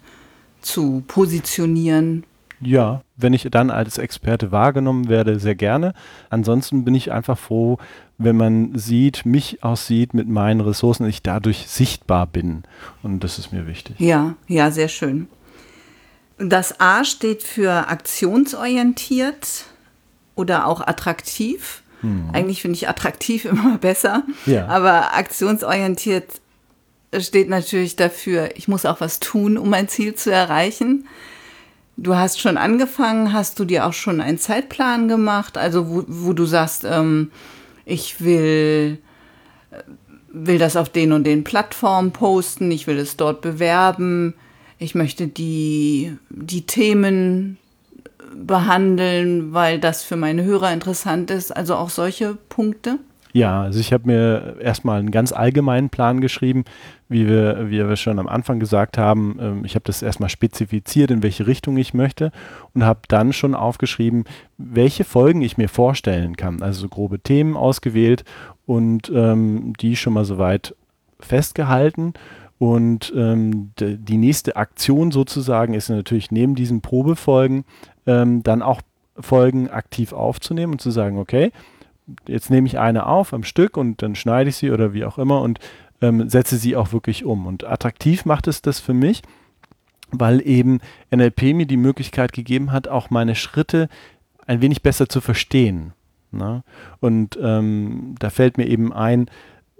zu 0.60 1.02
positionieren. 1.08 2.24
Ja, 2.62 3.02
wenn 3.16 3.32
ich 3.32 3.46
dann 3.50 3.70
als 3.70 3.98
Experte 3.98 4.52
wahrgenommen 4.52 5.08
werde, 5.08 5.38
sehr 5.38 5.54
gerne. 5.54 5.94
Ansonsten 6.30 6.84
bin 6.84 6.94
ich 6.94 7.12
einfach 7.12 7.38
froh, 7.38 7.78
wenn 8.18 8.36
man 8.36 8.78
sieht, 8.78 9.26
mich 9.26 9.64
aussieht 9.64 10.14
mit 10.14 10.28
meinen 10.28 10.60
Ressourcen, 10.60 11.06
ich 11.06 11.22
dadurch 11.22 11.66
sichtbar 11.68 12.26
bin. 12.26 12.62
Und 13.02 13.24
das 13.24 13.38
ist 13.38 13.52
mir 13.52 13.66
wichtig. 13.66 13.98
Ja, 13.98 14.34
ja, 14.46 14.70
sehr 14.70 14.88
schön. 14.88 15.28
Das 16.38 16.80
A 16.80 17.04
steht 17.04 17.42
für 17.42 17.88
aktionsorientiert 17.88 19.64
oder 20.34 20.66
auch 20.66 20.80
attraktiv. 20.80 21.82
Hm. 22.00 22.30
Eigentlich 22.32 22.62
finde 22.62 22.76
ich 22.76 22.88
attraktiv 22.88 23.44
immer 23.46 23.78
besser. 23.78 24.22
Ja. 24.46 24.66
Aber 24.66 25.14
aktionsorientiert 25.14 26.40
steht 27.18 27.48
natürlich 27.48 27.96
dafür, 27.96 28.50
ich 28.56 28.68
muss 28.68 28.86
auch 28.86 29.00
was 29.00 29.20
tun, 29.20 29.58
um 29.58 29.68
mein 29.68 29.88
Ziel 29.88 30.14
zu 30.14 30.32
erreichen. 30.32 31.06
Du 31.96 32.16
hast 32.16 32.40
schon 32.40 32.56
angefangen, 32.56 33.32
hast 33.32 33.58
du 33.58 33.64
dir 33.64 33.86
auch 33.86 33.92
schon 33.92 34.20
einen 34.20 34.38
Zeitplan 34.38 35.08
gemacht, 35.08 35.58
also 35.58 35.88
wo, 35.88 36.04
wo 36.08 36.32
du 36.32 36.46
sagst, 36.46 36.84
ähm, 36.84 37.30
ich 37.84 38.22
will, 38.22 38.98
will 40.32 40.58
das 40.58 40.76
auf 40.76 40.88
den 40.88 41.12
und 41.12 41.24
den 41.24 41.44
Plattformen 41.44 42.12
posten, 42.12 42.70
ich 42.70 42.86
will 42.86 42.98
es 42.98 43.16
dort 43.16 43.42
bewerben, 43.42 44.34
ich 44.78 44.94
möchte 44.94 45.28
die, 45.28 46.16
die 46.30 46.66
Themen 46.66 47.58
behandeln, 48.34 49.52
weil 49.52 49.78
das 49.78 50.02
für 50.02 50.16
meine 50.16 50.44
Hörer 50.44 50.72
interessant 50.72 51.30
ist. 51.30 51.54
Also 51.54 51.76
auch 51.76 51.90
solche 51.90 52.36
Punkte? 52.48 52.98
Ja, 53.32 53.62
also 53.62 53.80
ich 53.80 53.92
habe 53.92 54.06
mir 54.06 54.56
erstmal 54.60 54.98
einen 54.98 55.10
ganz 55.10 55.32
allgemeinen 55.32 55.88
Plan 55.88 56.20
geschrieben, 56.20 56.64
wie 57.12 57.28
wir, 57.28 57.70
wie 57.70 57.78
wir 57.86 57.96
schon 57.96 58.18
am 58.18 58.26
Anfang 58.26 58.58
gesagt 58.58 58.98
haben. 58.98 59.38
Ähm, 59.40 59.64
ich 59.64 59.74
habe 59.74 59.84
das 59.84 60.02
erstmal 60.02 60.28
spezifiziert, 60.28 61.10
in 61.10 61.22
welche 61.22 61.46
Richtung 61.46 61.76
ich 61.76 61.94
möchte 61.94 62.32
und 62.74 62.84
habe 62.84 63.00
dann 63.08 63.32
schon 63.32 63.54
aufgeschrieben, 63.54 64.24
welche 64.58 65.04
Folgen 65.04 65.42
ich 65.42 65.58
mir 65.58 65.68
vorstellen 65.68 66.36
kann. 66.36 66.62
Also 66.62 66.82
so 66.82 66.88
grobe 66.88 67.20
Themen 67.20 67.56
ausgewählt 67.56 68.24
und 68.66 69.10
ähm, 69.14 69.74
die 69.80 69.96
schon 69.96 70.14
mal 70.14 70.24
soweit 70.24 70.74
festgehalten. 71.20 72.14
Und 72.58 73.12
ähm, 73.16 73.72
die 73.78 74.16
nächste 74.16 74.56
Aktion 74.56 75.10
sozusagen 75.10 75.74
ist 75.74 75.88
natürlich 75.88 76.30
neben 76.30 76.54
diesen 76.54 76.80
Probefolgen 76.80 77.64
ähm, 78.06 78.42
dann 78.44 78.62
auch 78.62 78.80
Folgen 79.18 79.68
aktiv 79.68 80.12
aufzunehmen 80.12 80.74
und 80.74 80.80
zu 80.80 80.90
sagen, 80.90 81.18
okay, 81.18 81.50
jetzt 82.26 82.50
nehme 82.50 82.66
ich 82.66 82.78
eine 82.78 83.06
auf 83.06 83.32
am 83.32 83.44
Stück 83.44 83.76
und 83.76 84.02
dann 84.02 84.14
schneide 84.14 84.50
ich 84.50 84.56
sie 84.56 84.70
oder 84.70 84.92
wie 84.92 85.04
auch 85.04 85.18
immer 85.18 85.40
und 85.40 85.58
ähm, 86.02 86.28
setze 86.28 86.56
sie 86.56 86.76
auch 86.76 86.92
wirklich 86.92 87.24
um. 87.24 87.46
Und 87.46 87.64
attraktiv 87.64 88.24
macht 88.26 88.48
es 88.48 88.60
das 88.60 88.80
für 88.80 88.92
mich, 88.92 89.22
weil 90.10 90.46
eben 90.46 90.80
NLP 91.10 91.54
mir 91.54 91.66
die 91.66 91.78
Möglichkeit 91.78 92.32
gegeben 92.32 92.72
hat, 92.72 92.88
auch 92.88 93.08
meine 93.08 93.34
Schritte 93.34 93.88
ein 94.46 94.60
wenig 94.60 94.82
besser 94.82 95.08
zu 95.08 95.20
verstehen. 95.20 95.92
Ne? 96.32 96.62
Und 97.00 97.38
ähm, 97.40 98.16
da 98.18 98.28
fällt 98.28 98.58
mir 98.58 98.66
eben 98.66 98.92
ein, 98.92 99.30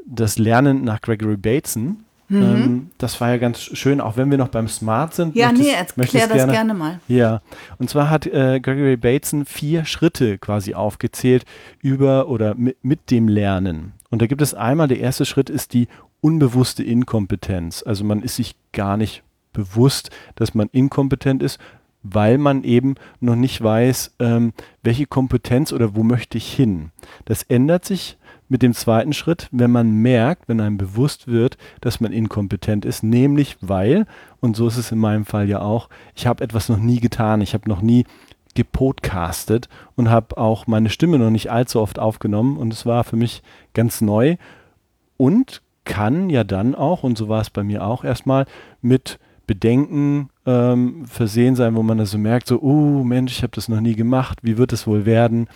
das 0.07 0.39
Lernen 0.39 0.85
nach 0.85 1.01
Gregory 1.01 1.37
Bateson, 1.37 2.05
Mhm. 2.33 2.43
Ähm, 2.43 2.91
das 2.97 3.21
war 3.21 3.29
ja 3.29 3.37
ganz 3.37 3.61
schön, 3.61 4.01
auch 4.01 4.17
wenn 4.17 4.31
wir 4.31 4.39
noch 4.39 4.49
beim 4.49 4.67
Smart 4.67 5.15
sind. 5.15 5.37
Ja, 5.37 5.53
möchtest, 5.53 5.97
nee, 5.99 6.03
erklär 6.03 6.27
das 6.29 6.37
gerne, 6.37 6.53
gerne, 6.53 6.75
mal. 6.75 7.01
Ja, 7.07 7.43
und 7.79 7.91
zwar 7.91 8.09
hat 8.09 8.27
äh, 8.27 8.59
Gregory 8.59 8.97
Bateson 8.97 9.45
vier 9.45 9.85
Schritte 9.85 10.39
quasi 10.39 10.75
aufgezählt 10.75 11.45
über 11.81 12.29
oder 12.29 12.55
mit, 12.55 12.83
mit 12.83 13.11
dem 13.11 13.29
Lernen. 13.29 13.93
Und 14.09 14.23
da 14.23 14.27
gibt 14.27 14.41
es 14.41 14.55
einmal, 14.55 14.89
der 14.89 15.01
erste 15.01 15.27
Schritt 15.27 15.51
ist 15.51 15.75
die 15.75 15.89
unbewusste 16.23 16.83
Inkompetenz. 16.83 17.83
Also 17.85 18.05
man 18.05 18.23
ist 18.23 18.37
sich 18.37 18.57
gar 18.73 18.97
nicht 18.97 19.23
bewusst, 19.53 20.11
dass 20.37 20.55
man 20.55 20.71
inkompetent 20.73 21.43
ist, 21.43 21.59
weil 22.03 22.39
man 22.39 22.65
eben 22.65 22.95
noch 23.21 23.37
nicht 23.37 23.63
weiß, 23.63 24.15
ähm, 24.19 24.55
welche 24.83 25.07
Kompetenz 25.07 25.73
oder 25.73 25.95
wo 25.95 26.03
möchte 26.03 26.39
ich 26.39 26.53
hin. 26.53 26.91
Das 27.27 27.43
ändert 27.43 27.85
sich 27.85 28.17
mit 28.49 28.63
dem 28.63 28.75
zweiten 28.75 29.13
Schritt, 29.13 29.49
wenn 29.51 29.71
man 29.71 29.91
merkt, 29.91 30.49
wenn 30.49 30.61
einem 30.61 30.79
bewusst 30.79 31.27
wird, 31.27 31.57
dass 31.81 32.01
man 32.01 32.13
inkompetent 32.13 32.85
ist, 32.85 33.03
nämlich 33.03 33.57
weil, 33.61 34.07
und 34.41 34.57
so 34.57 34.69
ist 34.69 34.77
es 34.77 34.93
in 34.93 34.99
meinem 34.99 35.25
Fall 35.25 35.49
ja 35.49 35.61
auch, 35.61 35.89
ich 36.15 36.27
habe 36.27 36.45
etwas 36.45 36.69
noch 36.69 36.79
nie 36.79 37.01
getan, 37.01 37.41
ich 37.41 37.55
habe 37.55 37.69
noch 37.69 37.83
nie 37.83 38.05
gepodcastet 38.55 39.69
und 39.97 40.11
habe 40.11 40.37
auch 40.37 40.67
meine 40.67 40.91
Stimme 40.91 41.19
noch 41.19 41.31
nicht 41.31 41.51
allzu 41.51 41.81
oft 41.81 41.99
aufgenommen 41.99 42.59
und 42.59 42.73
es 42.73 42.85
war 42.85 43.05
für 43.05 43.17
mich 43.17 43.43
ganz 43.73 44.01
neu 44.03 44.37
und 45.17 45.62
kann 45.85 46.31
ja 46.31 46.45
dann 46.45 46.75
auch, 46.75 47.03
und 47.03 47.19
so 47.19 47.29
war 47.29 47.41
es 47.41 47.51
bei 47.51 47.63
mir 47.63 47.85
auch 47.85 48.05
erstmal, 48.05 48.47
mit 48.81 49.19
Bedenken 49.47 50.31
ähm, 50.47 51.05
versehen 51.07 51.57
sein, 51.57 51.75
wo 51.75 51.83
man 51.83 51.99
also 51.99 52.17
merkt, 52.19 52.47
so, 52.47 52.61
oh 52.63 53.03
Mensch, 53.05 53.33
ich 53.33 53.43
habe 53.43 53.53
das 53.55 53.69
noch 53.69 53.81
nie 53.81 53.95
gemacht, 53.95 54.39
wie 54.43 54.57
wird 54.57 54.73
es 54.73 54.87
wohl 54.87 55.05
werden? 55.05 55.49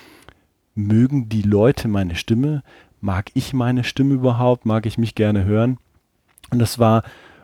Mögen 0.75 1.29
die 1.29 1.43
Leute 1.43 1.89
meine 1.89 2.17
Stimme? 2.17 2.63
mag 3.01 3.31
ich 3.35 3.55
meine 3.55 3.85
Stimme 3.85 4.15
überhaupt, 4.15 4.67
mag 4.67 4.87
ich 4.87 4.99
mich 4.99 5.15
gerne 5.15 5.45
hören. 5.45 5.79
Und 6.51 6.59
das 6.59 6.79
war 6.79 7.03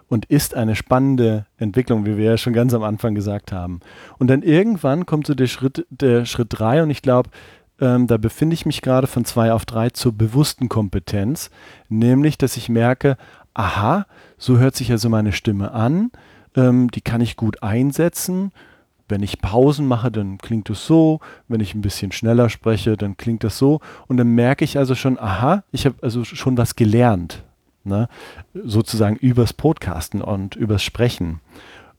und 0.08 0.26
ist 0.26 0.54
eine 0.54 0.76
spannende 0.76 1.46
Entwicklung, 1.56 2.04
wie 2.04 2.18
wir 2.18 2.24
ja 2.24 2.36
schon 2.36 2.52
ganz 2.52 2.74
am 2.74 2.82
Anfang 2.82 3.14
gesagt 3.14 3.50
haben. 3.50 3.80
Und 4.18 4.28
dann 4.28 4.42
irgendwann 4.42 5.06
kommt 5.06 5.26
so 5.26 5.34
der 5.34 5.46
Schritt, 5.46 5.86
der 5.88 6.26
Schritt 6.26 6.48
drei 6.50 6.82
und 6.82 6.90
ich 6.90 7.00
glaube, 7.00 7.30
ähm, 7.82 8.06
da 8.06 8.16
befinde 8.16 8.54
ich 8.54 8.64
mich 8.64 8.80
gerade 8.80 9.06
von 9.06 9.26
zwei 9.26 9.52
auf 9.52 9.66
drei 9.66 9.90
zur 9.90 10.12
bewussten 10.12 10.70
Kompetenz, 10.70 11.50
nämlich, 11.90 12.38
dass 12.38 12.56
ich 12.56 12.70
merke, 12.70 13.18
aha, 13.52 14.06
so 14.38 14.56
hört 14.56 14.74
sich 14.74 14.90
also 14.90 15.10
meine 15.10 15.32
Stimme 15.32 15.72
an, 15.72 16.10
ähm, 16.56 16.90
die 16.90 17.02
kann 17.02 17.20
ich 17.20 17.36
gut 17.36 17.62
einsetzen 17.62 18.52
wenn 19.12 19.22
ich 19.22 19.42
Pausen 19.42 19.86
mache, 19.86 20.10
dann 20.10 20.38
klingt 20.38 20.70
es 20.70 20.86
so. 20.86 21.20
Wenn 21.46 21.60
ich 21.60 21.74
ein 21.74 21.82
bisschen 21.82 22.12
schneller 22.12 22.48
spreche, 22.48 22.96
dann 22.96 23.18
klingt 23.18 23.44
das 23.44 23.58
so. 23.58 23.80
Und 24.08 24.16
dann 24.16 24.28
merke 24.28 24.64
ich 24.64 24.78
also 24.78 24.94
schon, 24.94 25.18
aha, 25.18 25.64
ich 25.70 25.84
habe 25.84 25.96
also 26.00 26.24
schon 26.24 26.56
was 26.56 26.76
gelernt. 26.76 27.44
Ne? 27.84 28.08
Sozusagen 28.54 29.16
übers 29.16 29.52
Podcasten 29.52 30.22
und 30.22 30.56
übers 30.56 30.82
Sprechen. 30.82 31.40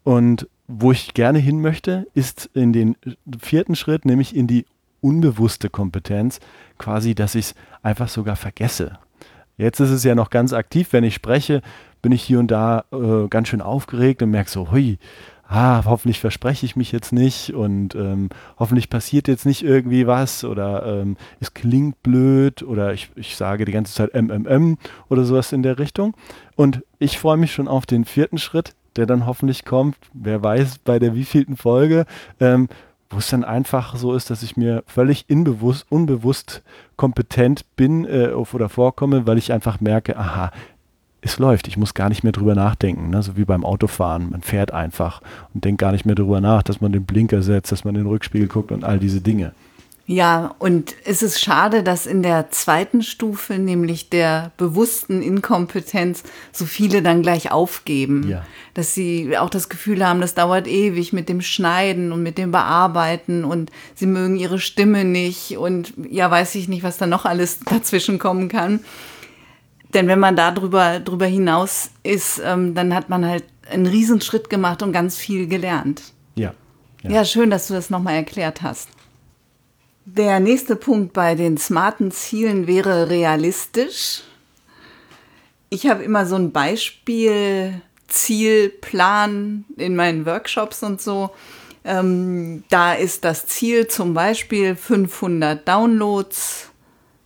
Und 0.03 0.47
wo 0.67 0.91
ich 0.91 1.13
gerne 1.13 1.37
hin 1.37 1.61
möchte, 1.61 2.07
ist 2.15 2.49
in 2.55 2.73
den 2.73 2.95
vierten 3.39 3.75
Schritt, 3.75 4.05
nämlich 4.05 4.35
in 4.35 4.47
die 4.47 4.65
unbewusste 5.03 5.69
Kompetenz, 5.69 6.39
quasi, 6.77 7.15
dass 7.15 7.35
ich 7.35 7.47
es 7.47 7.55
einfach 7.81 8.07
sogar 8.07 8.35
vergesse. 8.35 8.97
Jetzt 9.57 9.79
ist 9.79 9.91
es 9.91 10.03
ja 10.03 10.15
noch 10.15 10.29
ganz 10.29 10.53
aktiv, 10.53 10.89
wenn 10.91 11.03
ich 11.03 11.13
spreche, 11.13 11.61
bin 12.01 12.11
ich 12.11 12.23
hier 12.23 12.39
und 12.39 12.49
da 12.49 12.85
äh, 12.91 13.27
ganz 13.29 13.47
schön 13.47 13.61
aufgeregt 13.61 14.21
und 14.23 14.31
merke 14.31 14.49
so, 14.49 14.71
hui, 14.71 14.97
ah, 15.47 15.83
hoffentlich 15.85 16.19
verspreche 16.19 16.65
ich 16.65 16.75
mich 16.75 16.91
jetzt 16.91 17.13
nicht 17.13 17.53
und 17.53 17.95
ähm, 17.95 18.29
hoffentlich 18.57 18.89
passiert 18.89 19.27
jetzt 19.27 19.45
nicht 19.45 19.63
irgendwie 19.63 20.07
was 20.07 20.43
oder 20.43 20.85
ähm, 20.85 21.17
es 21.39 21.53
klingt 21.53 22.01
blöd 22.01 22.63
oder 22.63 22.93
ich, 22.93 23.11
ich 23.15 23.35
sage 23.35 23.65
die 23.65 23.71
ganze 23.71 23.93
Zeit 23.93 24.13
MMM 24.13 24.77
oder 25.09 25.23
sowas 25.23 25.51
in 25.51 25.63
der 25.63 25.79
Richtung. 25.79 26.15
Und 26.55 26.83
ich 26.99 27.19
freue 27.19 27.37
mich 27.37 27.53
schon 27.53 27.67
auf 27.67 27.85
den 27.85 28.05
vierten 28.05 28.37
Schritt, 28.37 28.73
der 28.95 29.05
dann 29.05 29.25
hoffentlich 29.25 29.65
kommt, 29.65 29.95
wer 30.13 30.43
weiß 30.43 30.79
bei 30.79 30.99
der 30.99 31.15
wievielten 31.15 31.57
Folge, 31.57 32.05
ähm, 32.39 32.67
wo 33.13 33.19
es 33.19 33.29
dann 33.29 33.43
einfach 33.43 33.95
so 33.95 34.13
ist, 34.13 34.29
dass 34.29 34.43
ich 34.43 34.57
mir 34.57 34.83
völlig 34.87 35.25
unbewusst, 35.29 35.85
unbewusst 35.89 36.63
kompetent 36.95 37.65
bin 37.75 38.05
äh, 38.05 38.29
oder 38.29 38.69
vorkomme, 38.69 39.27
weil 39.27 39.37
ich 39.37 39.51
einfach 39.51 39.79
merke, 39.79 40.17
aha, 40.17 40.51
es 41.21 41.39
läuft. 41.39 41.67
Ich 41.67 41.77
muss 41.77 41.93
gar 41.93 42.09
nicht 42.09 42.23
mehr 42.23 42.33
drüber 42.33 42.55
nachdenken, 42.55 43.09
ne? 43.09 43.23
so 43.23 43.37
wie 43.37 43.45
beim 43.45 43.63
Autofahren. 43.63 44.29
Man 44.29 44.41
fährt 44.41 44.71
einfach 44.71 45.21
und 45.53 45.63
denkt 45.63 45.79
gar 45.79 45.91
nicht 45.91 46.05
mehr 46.05 46.15
drüber 46.15 46.41
nach, 46.41 46.63
dass 46.63 46.81
man 46.81 46.91
den 46.91 47.05
Blinker 47.05 47.41
setzt, 47.41 47.71
dass 47.71 47.85
man 47.85 47.95
in 47.95 48.01
den 48.01 48.09
Rückspiegel 48.09 48.47
guckt 48.47 48.71
und 48.71 48.83
all 48.83 48.99
diese 48.99 49.21
Dinge. 49.21 49.53
Ja, 50.05 50.53
und 50.59 50.95
es 51.05 51.23
ist 51.23 51.39
schade, 51.39 51.81
dass 51.81 52.05
in 52.05 52.23
der 52.23 52.49
zweiten 52.51 53.01
Stufe, 53.03 53.57
nämlich 53.57 54.09
der 54.09 54.51
bewussten 54.57 55.21
Inkompetenz, 55.21 56.23
so 56.51 56.65
viele 56.65 57.01
dann 57.01 57.21
gleich 57.21 57.51
aufgeben. 57.51 58.27
Ja. 58.27 58.45
Dass 58.73 58.93
sie 58.93 59.37
auch 59.37 59.49
das 59.49 59.69
Gefühl 59.69 60.05
haben, 60.05 60.19
das 60.19 60.33
dauert 60.33 60.67
ewig 60.67 61.13
mit 61.13 61.29
dem 61.29 61.39
Schneiden 61.39 62.11
und 62.11 62.21
mit 62.21 62.37
dem 62.37 62.51
Bearbeiten 62.51 63.45
und 63.45 63.71
sie 63.95 64.07
mögen 64.07 64.35
ihre 64.35 64.59
Stimme 64.59 65.05
nicht 65.05 65.57
und 65.57 65.93
ja, 66.09 66.29
weiß 66.29 66.55
ich 66.55 66.67
nicht, 66.67 66.83
was 66.83 66.97
da 66.97 67.07
noch 67.07 67.23
alles 67.23 67.59
dazwischen 67.65 68.19
kommen 68.19 68.49
kann. 68.49 68.81
Denn 69.93 70.07
wenn 70.07 70.19
man 70.19 70.35
da 70.35 70.51
drüber, 70.51 70.99
drüber 70.99 71.27
hinaus 71.27 71.91
ist, 72.01 72.41
ähm, 72.43 72.73
dann 72.73 72.93
hat 72.93 73.07
man 73.07 73.25
halt 73.25 73.45
einen 73.71 73.85
Riesenschritt 73.85 74.49
gemacht 74.49 74.83
und 74.83 74.91
ganz 74.91 75.15
viel 75.15 75.47
gelernt. 75.47 76.01
Ja. 76.35 76.53
Ja, 77.03 77.11
ja 77.11 77.25
schön, 77.25 77.49
dass 77.49 77.67
du 77.67 77.73
das 77.73 77.89
nochmal 77.89 78.15
erklärt 78.15 78.63
hast. 78.63 78.89
Der 80.05 80.39
nächste 80.39 80.75
Punkt 80.75 81.13
bei 81.13 81.35
den 81.35 81.57
smarten 81.57 82.11
Zielen 82.11 82.67
wäre 82.67 83.09
realistisch. 83.09 84.23
Ich 85.69 85.87
habe 85.87 86.03
immer 86.03 86.25
so 86.25 86.35
ein 86.35 86.51
Beispiel, 86.51 87.81
Zielplan 88.07 89.65
in 89.77 89.95
meinen 89.95 90.25
Workshops 90.25 90.83
und 90.83 91.01
so. 91.01 91.31
Ähm, 91.85 92.63
da 92.69 92.93
ist 92.93 93.23
das 93.23 93.47
Ziel 93.47 93.87
zum 93.87 94.13
Beispiel 94.13 94.75
500 94.75 95.67
Downloads 95.67 96.69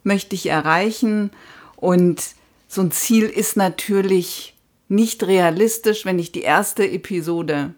möchte 0.04 0.36
ich 0.36 0.48
erreichen 0.48 1.32
und 1.76 2.24
so 2.68 2.82
ein 2.82 2.92
Ziel 2.92 3.26
ist 3.26 3.58
natürlich 3.58 4.56
nicht 4.88 5.24
realistisch, 5.24 6.06
wenn 6.06 6.18
ich 6.18 6.32
die 6.32 6.42
erste 6.42 6.90
Episode 6.90 7.74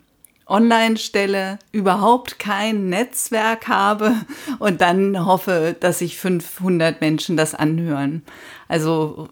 online 0.49 0.97
stelle, 0.97 1.59
überhaupt 1.71 2.39
kein 2.39 2.89
Netzwerk 2.89 3.67
habe 3.67 4.15
und 4.59 4.81
dann 4.81 5.25
hoffe, 5.25 5.75
dass 5.79 5.99
sich 5.99 6.17
500 6.17 7.01
Menschen 7.01 7.37
das 7.37 7.55
anhören. 7.55 8.23
Also 8.67 9.29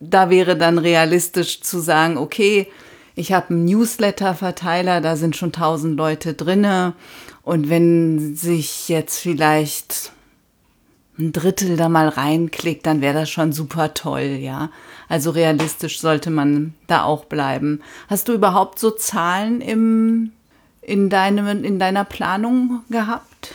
da 0.00 0.30
wäre 0.30 0.56
dann 0.56 0.78
realistisch 0.78 1.60
zu 1.60 1.78
sagen, 1.80 2.18
okay, 2.18 2.68
ich 3.14 3.32
habe 3.32 3.50
einen 3.50 3.64
Newsletter-Verteiler, 3.64 5.00
da 5.00 5.16
sind 5.16 5.36
schon 5.36 5.48
1000 5.48 5.96
Leute 5.96 6.34
drinne 6.34 6.94
und 7.42 7.70
wenn 7.70 8.36
sich 8.36 8.88
jetzt 8.88 9.18
vielleicht 9.18 10.12
ein 11.18 11.32
Drittel 11.32 11.76
da 11.76 11.88
mal 11.88 12.08
reinklickt, 12.08 12.84
dann 12.84 13.00
wäre 13.00 13.20
das 13.20 13.30
schon 13.30 13.52
super 13.52 13.94
toll, 13.94 14.38
ja. 14.40 14.70
Also 15.08 15.30
realistisch 15.30 16.00
sollte 16.00 16.30
man 16.30 16.74
da 16.88 17.04
auch 17.04 17.24
bleiben. 17.24 17.80
Hast 18.08 18.28
du 18.28 18.34
überhaupt 18.34 18.78
so 18.78 18.90
Zahlen 18.90 19.60
im, 19.60 20.32
in, 20.86 21.10
deinem, 21.10 21.64
in 21.64 21.78
deiner 21.78 22.04
Planung 22.04 22.82
gehabt? 22.88 23.54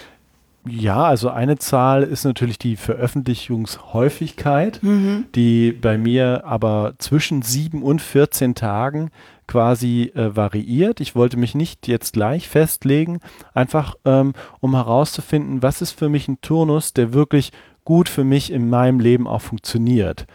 Ja, 0.68 1.06
also 1.06 1.30
eine 1.30 1.58
Zahl 1.58 2.04
ist 2.04 2.24
natürlich 2.24 2.60
die 2.60 2.76
Veröffentlichungshäufigkeit, 2.76 4.84
mhm. 4.84 5.26
die 5.34 5.72
bei 5.72 5.98
mir 5.98 6.44
aber 6.46 6.94
zwischen 7.00 7.42
sieben 7.42 7.82
und 7.82 8.00
14 8.00 8.54
Tagen 8.54 9.10
quasi 9.48 10.12
äh, 10.14 10.36
variiert. 10.36 11.00
Ich 11.00 11.16
wollte 11.16 11.38
mich 11.38 11.56
nicht 11.56 11.88
jetzt 11.88 12.14
gleich 12.14 12.48
festlegen, 12.48 13.22
einfach 13.56 13.96
ähm, 14.06 14.34
um 14.60 14.76
herauszufinden, 14.76 15.64
was 15.64 15.82
ist 15.82 15.98
für 15.98 16.10
mich 16.10 16.28
ein 16.28 16.42
Turnus, 16.42 16.94
der 16.94 17.12
wirklich 17.12 17.52
gut 17.84 18.08
für 18.08 18.24
mich 18.24 18.52
in 18.52 18.70
meinem 18.70 19.00
Leben 19.00 19.28
auch 19.28 19.42
funktioniert. 19.42 20.28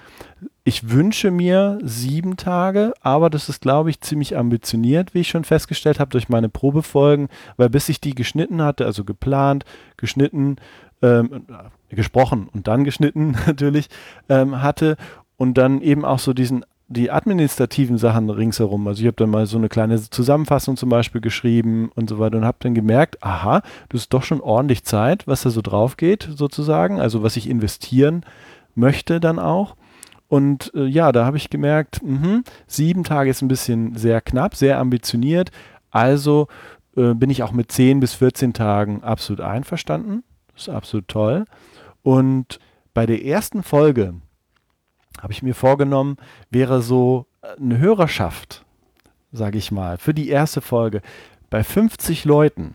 Ich 0.68 0.90
wünsche 0.90 1.30
mir 1.30 1.78
sieben 1.84 2.36
Tage, 2.36 2.92
aber 3.00 3.30
das 3.30 3.48
ist, 3.48 3.60
glaube 3.60 3.88
ich, 3.88 4.00
ziemlich 4.00 4.36
ambitioniert, 4.36 5.14
wie 5.14 5.20
ich 5.20 5.28
schon 5.28 5.44
festgestellt 5.44 6.00
habe, 6.00 6.10
durch 6.10 6.28
meine 6.28 6.48
Probefolgen, 6.48 7.28
weil 7.56 7.70
bis 7.70 7.88
ich 7.88 8.00
die 8.00 8.16
geschnitten 8.16 8.60
hatte, 8.60 8.84
also 8.84 9.04
geplant, 9.04 9.64
geschnitten, 9.96 10.56
ähm, 11.02 11.46
gesprochen 11.88 12.48
und 12.52 12.66
dann 12.66 12.82
geschnitten 12.82 13.36
natürlich, 13.46 13.86
ähm, 14.28 14.60
hatte 14.60 14.96
und 15.36 15.56
dann 15.56 15.82
eben 15.82 16.04
auch 16.04 16.18
so 16.18 16.32
diesen 16.32 16.64
die 16.88 17.12
administrativen 17.12 17.96
Sachen 17.96 18.28
ringsherum. 18.28 18.88
Also 18.88 19.02
ich 19.02 19.06
habe 19.06 19.16
dann 19.16 19.30
mal 19.30 19.46
so 19.46 19.58
eine 19.58 19.68
kleine 19.68 20.00
Zusammenfassung 20.00 20.76
zum 20.76 20.88
Beispiel 20.88 21.20
geschrieben 21.20 21.92
und 21.94 22.10
so 22.10 22.18
weiter 22.18 22.38
und 22.38 22.44
habe 22.44 22.58
dann 22.60 22.74
gemerkt, 22.74 23.22
aha, 23.22 23.62
das 23.88 24.02
ist 24.02 24.12
doch 24.12 24.24
schon 24.24 24.40
ordentlich 24.40 24.82
Zeit, 24.82 25.28
was 25.28 25.42
da 25.42 25.50
so 25.50 25.62
drauf 25.62 25.96
geht 25.96 26.28
sozusagen, 26.34 26.98
also 26.98 27.22
was 27.22 27.36
ich 27.36 27.48
investieren 27.48 28.24
möchte 28.74 29.20
dann 29.20 29.38
auch. 29.38 29.76
Und 30.28 30.72
äh, 30.74 30.86
ja, 30.86 31.12
da 31.12 31.24
habe 31.24 31.36
ich 31.36 31.50
gemerkt, 31.50 32.00
mh, 32.02 32.42
sieben 32.66 33.04
Tage 33.04 33.30
ist 33.30 33.42
ein 33.42 33.48
bisschen 33.48 33.96
sehr 33.96 34.20
knapp, 34.20 34.54
sehr 34.54 34.78
ambitioniert. 34.78 35.50
Also 35.90 36.48
äh, 36.96 37.14
bin 37.14 37.30
ich 37.30 37.42
auch 37.42 37.52
mit 37.52 37.70
10 37.70 38.00
bis 38.00 38.14
14 38.14 38.52
Tagen 38.52 39.02
absolut 39.02 39.40
einverstanden. 39.40 40.24
Das 40.52 40.62
ist 40.62 40.74
absolut 40.74 41.08
toll. 41.08 41.44
Und 42.02 42.58
bei 42.94 43.06
der 43.06 43.24
ersten 43.24 43.62
Folge 43.62 44.14
habe 45.20 45.32
ich 45.32 45.42
mir 45.42 45.54
vorgenommen, 45.54 46.16
wäre 46.50 46.82
so 46.82 47.26
eine 47.58 47.78
Hörerschaft, 47.78 48.64
sage 49.32 49.58
ich 49.58 49.70
mal, 49.70 49.98
für 49.98 50.14
die 50.14 50.28
erste 50.28 50.60
Folge 50.60 51.02
bei 51.50 51.62
50 51.62 52.24
Leuten, 52.24 52.74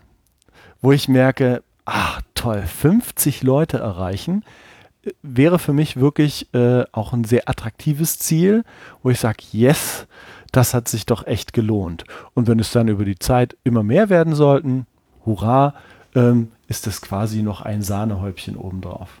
wo 0.80 0.92
ich 0.92 1.08
merke, 1.08 1.62
ach 1.84 2.22
toll, 2.34 2.62
50 2.62 3.42
Leute 3.42 3.78
erreichen 3.78 4.44
wäre 5.22 5.58
für 5.58 5.72
mich 5.72 5.98
wirklich 5.98 6.52
äh, 6.54 6.84
auch 6.92 7.12
ein 7.12 7.24
sehr 7.24 7.48
attraktives 7.48 8.18
Ziel, 8.18 8.64
wo 9.02 9.10
ich 9.10 9.20
sage, 9.20 9.42
yes, 9.52 10.06
das 10.52 10.74
hat 10.74 10.88
sich 10.88 11.06
doch 11.06 11.26
echt 11.26 11.52
gelohnt. 11.52 12.04
Und 12.34 12.46
wenn 12.46 12.60
es 12.60 12.70
dann 12.70 12.88
über 12.88 13.04
die 13.04 13.18
Zeit 13.18 13.56
immer 13.64 13.82
mehr 13.82 14.10
werden 14.10 14.34
sollten, 14.34 14.86
hurra, 15.24 15.74
ähm, 16.14 16.52
ist 16.68 16.86
das 16.86 17.00
quasi 17.00 17.42
noch 17.42 17.62
ein 17.62 17.82
Sahnehäubchen 17.82 18.56
obendrauf. 18.56 19.20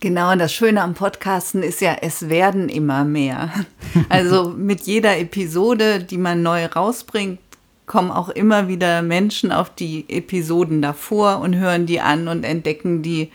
Genau, 0.00 0.32
und 0.32 0.38
das 0.38 0.54
Schöne 0.54 0.80
am 0.82 0.94
Podcasten 0.94 1.62
ist 1.62 1.82
ja, 1.82 1.96
es 2.00 2.28
werden 2.28 2.68
immer 2.68 3.04
mehr. 3.04 3.50
Also 4.08 4.50
mit 4.50 4.82
jeder 4.82 5.18
Episode, 5.18 6.02
die 6.02 6.16
man 6.16 6.42
neu 6.42 6.66
rausbringt, 6.66 7.40
kommen 7.86 8.12
auch 8.12 8.28
immer 8.28 8.68
wieder 8.68 9.02
Menschen 9.02 9.50
auf 9.50 9.74
die 9.74 10.04
Episoden 10.08 10.80
davor 10.80 11.40
und 11.40 11.56
hören 11.56 11.86
die 11.86 12.00
an 12.00 12.28
und 12.28 12.44
entdecken 12.44 13.02
die 13.02 13.30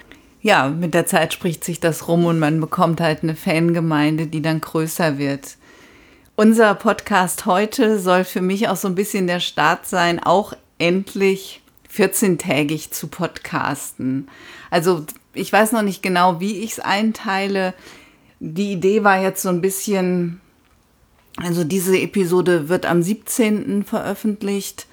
ja, 0.45 0.69
mit 0.69 0.93
der 0.93 1.07
Zeit 1.07 1.33
spricht 1.33 1.63
sich 1.63 1.79
das 1.79 2.07
rum 2.07 2.27
und 2.27 2.37
man 2.37 2.61
bekommt 2.61 3.01
halt 3.01 3.23
eine 3.23 3.35
Fangemeinde, 3.35 4.27
die 4.27 4.43
dann 4.43 4.61
größer 4.61 5.17
wird. 5.17 5.57
Unser 6.35 6.75
Podcast 6.75 7.47
heute 7.47 7.97
soll 7.97 8.23
für 8.23 8.41
mich 8.41 8.69
auch 8.69 8.75
so 8.75 8.87
ein 8.87 8.93
bisschen 8.93 9.25
der 9.25 9.39
Start 9.39 9.87
sein, 9.87 10.21
auch 10.21 10.53
endlich 10.77 11.63
14-tägig 11.91 12.91
zu 12.91 13.07
podcasten. 13.07 14.27
Also 14.69 15.03
ich 15.33 15.51
weiß 15.51 15.71
noch 15.71 15.81
nicht 15.81 16.03
genau, 16.03 16.39
wie 16.39 16.59
ich 16.59 16.73
es 16.73 16.79
einteile. 16.79 17.73
Die 18.39 18.73
Idee 18.73 19.03
war 19.03 19.19
jetzt 19.19 19.41
so 19.41 19.49
ein 19.49 19.61
bisschen, 19.61 20.41
also 21.37 21.63
diese 21.63 21.97
Episode 21.97 22.69
wird 22.69 22.85
am 22.85 23.01
17. 23.01 23.83
veröffentlicht 23.83 24.85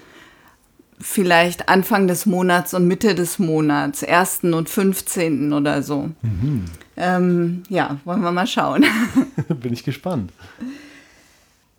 vielleicht 1.02 1.68
Anfang 1.68 2.06
des 2.06 2.26
Monats 2.26 2.72
und 2.72 2.86
Mitte 2.86 3.14
des 3.14 3.38
Monats, 3.38 4.04
1. 4.04 4.44
und 4.44 4.68
15. 4.70 5.52
oder 5.52 5.82
so. 5.82 6.10
Mhm. 6.22 6.64
Ähm, 6.96 7.62
ja, 7.68 7.98
wollen 8.04 8.22
wir 8.22 8.32
mal 8.32 8.46
schauen. 8.46 8.84
Bin 9.48 9.72
ich 9.72 9.84
gespannt. 9.84 10.32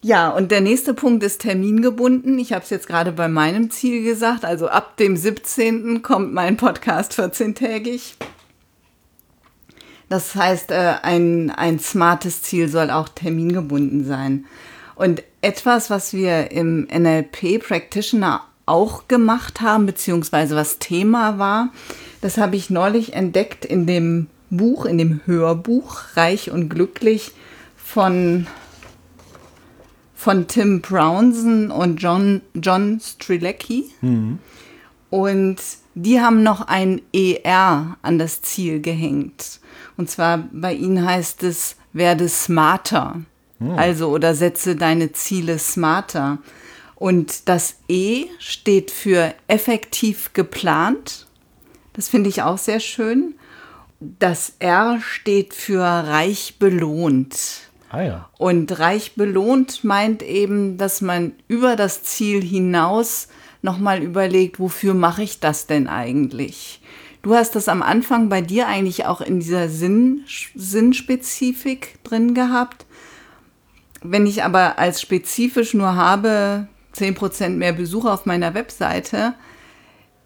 Ja, 0.02 0.30
und 0.30 0.52
der 0.52 0.60
nächste 0.60 0.94
Punkt 0.94 1.24
ist 1.24 1.42
termingebunden. 1.42 2.38
Ich 2.38 2.52
habe 2.52 2.64
es 2.64 2.70
jetzt 2.70 2.88
gerade 2.88 3.14
bei 3.14 3.30
meinem 3.30 3.72
Ziel 3.72 4.04
gesagt. 4.04 4.44
Also 4.44 4.68
ab 4.68 4.98
dem 4.98 5.16
17. 5.16 6.02
kommt 6.02 6.34
mein 6.34 6.58
Podcast 6.58 7.18
14-tägig. 7.18 8.16
Das 10.10 10.36
heißt, 10.36 10.72
äh, 10.72 10.96
ein, 11.02 11.50
ein 11.52 11.80
smartes 11.80 12.42
Ziel 12.42 12.68
soll 12.68 12.92
auch 12.92 13.08
termingebunden 13.08 14.06
sein. 14.06 14.46
Und 14.96 15.24
etwas, 15.42 15.90
was 15.90 16.14
wir 16.14 16.52
im 16.52 16.88
NLP 16.92 17.60
Practitioner 17.66 18.42
auch 18.66 19.08
gemacht 19.08 19.62
haben, 19.62 19.86
beziehungsweise 19.86 20.56
was 20.56 20.80
Thema 20.80 21.38
war. 21.38 21.70
Das 22.22 22.38
habe 22.38 22.56
ich 22.56 22.70
neulich 22.70 23.14
entdeckt 23.14 23.66
in 23.66 23.86
dem 23.86 24.28
Buch, 24.50 24.86
in 24.86 24.98
dem 24.98 25.22
Hörbuch 25.26 26.02
Reich 26.16 26.52
und 26.52 26.70
Glücklich 26.70 27.32
von, 27.76 28.48
von 30.16 30.48
Tim 30.48 30.82
Brownson 30.82 31.72
und 31.72 31.98
John, 31.98 32.42
John 32.54 33.00
Strilecki. 33.02 33.92
Mhm. 34.02 34.40
Und 35.10 35.58
die 35.96 36.22
haben 36.22 36.44
noch 36.44 36.68
ein 36.68 37.02
ER 37.14 37.98
an 38.02 38.18
das 38.18 38.42
Ziel 38.42 38.82
gehängt. 38.82 39.60
Und 39.98 40.10
zwar 40.10 40.50
bei 40.52 40.74
ihnen 40.74 41.06
heißt 41.06 41.44
es, 41.44 41.76
werde 41.92 42.30
smarter. 42.30 43.22
Mhm. 43.60 43.72
Also 43.72 44.10
oder 44.10 44.34
setze 44.34 44.76
deine 44.76 45.12
Ziele 45.12 45.60
smarter. 45.60 46.40
Und 46.96 47.50
das 47.50 47.78
E 47.88 48.26
steht 48.40 48.92
für 48.92 49.34
effektiv 49.48 50.34
geplant. 50.34 51.28
Das 51.94 52.10
finde 52.10 52.30
ich 52.30 52.42
auch 52.42 52.58
sehr 52.58 52.80
schön. 52.80 53.36
Das 54.00 54.54
R 54.60 55.00
steht 55.02 55.54
für 55.54 55.84
reich 55.84 56.56
belohnt. 56.60 57.70
Ah 57.90 58.02
ja. 58.02 58.30
Und 58.38 58.80
reich 58.80 59.14
belohnt 59.16 59.84
meint 59.84 60.24
eben, 60.24 60.78
dass 60.78 61.02
man 61.02 61.34
über 61.48 61.76
das 61.76 62.04
Ziel 62.04 62.42
hinaus 62.42 63.28
nochmal 63.62 64.02
überlegt, 64.02 64.60
wofür 64.60 64.94
mache 64.94 65.24
ich 65.24 65.40
das 65.40 65.68
denn 65.68 65.88
eigentlich? 65.88 66.82
Du 67.22 67.34
hast 67.36 67.56
das 67.56 67.70
am 67.70 67.82
Anfang 67.82 68.28
bei 68.28 68.42
dir 68.42 68.68
eigentlich 68.68 69.06
auch 69.06 69.22
in 69.22 69.40
dieser 69.40 69.70
Sinn, 69.70 70.26
Sinnspezifik 70.56 72.04
drin 72.04 72.34
gehabt. 72.34 72.86
Wenn 74.02 74.26
ich 74.26 74.44
aber 74.44 74.78
als 74.78 75.00
spezifisch 75.00 75.74
nur 75.74 75.96
habe, 75.96 76.68
10% 76.96 77.50
mehr 77.50 77.74
Besucher 77.74 78.14
auf 78.14 78.26
meiner 78.26 78.54
Webseite, 78.54 79.34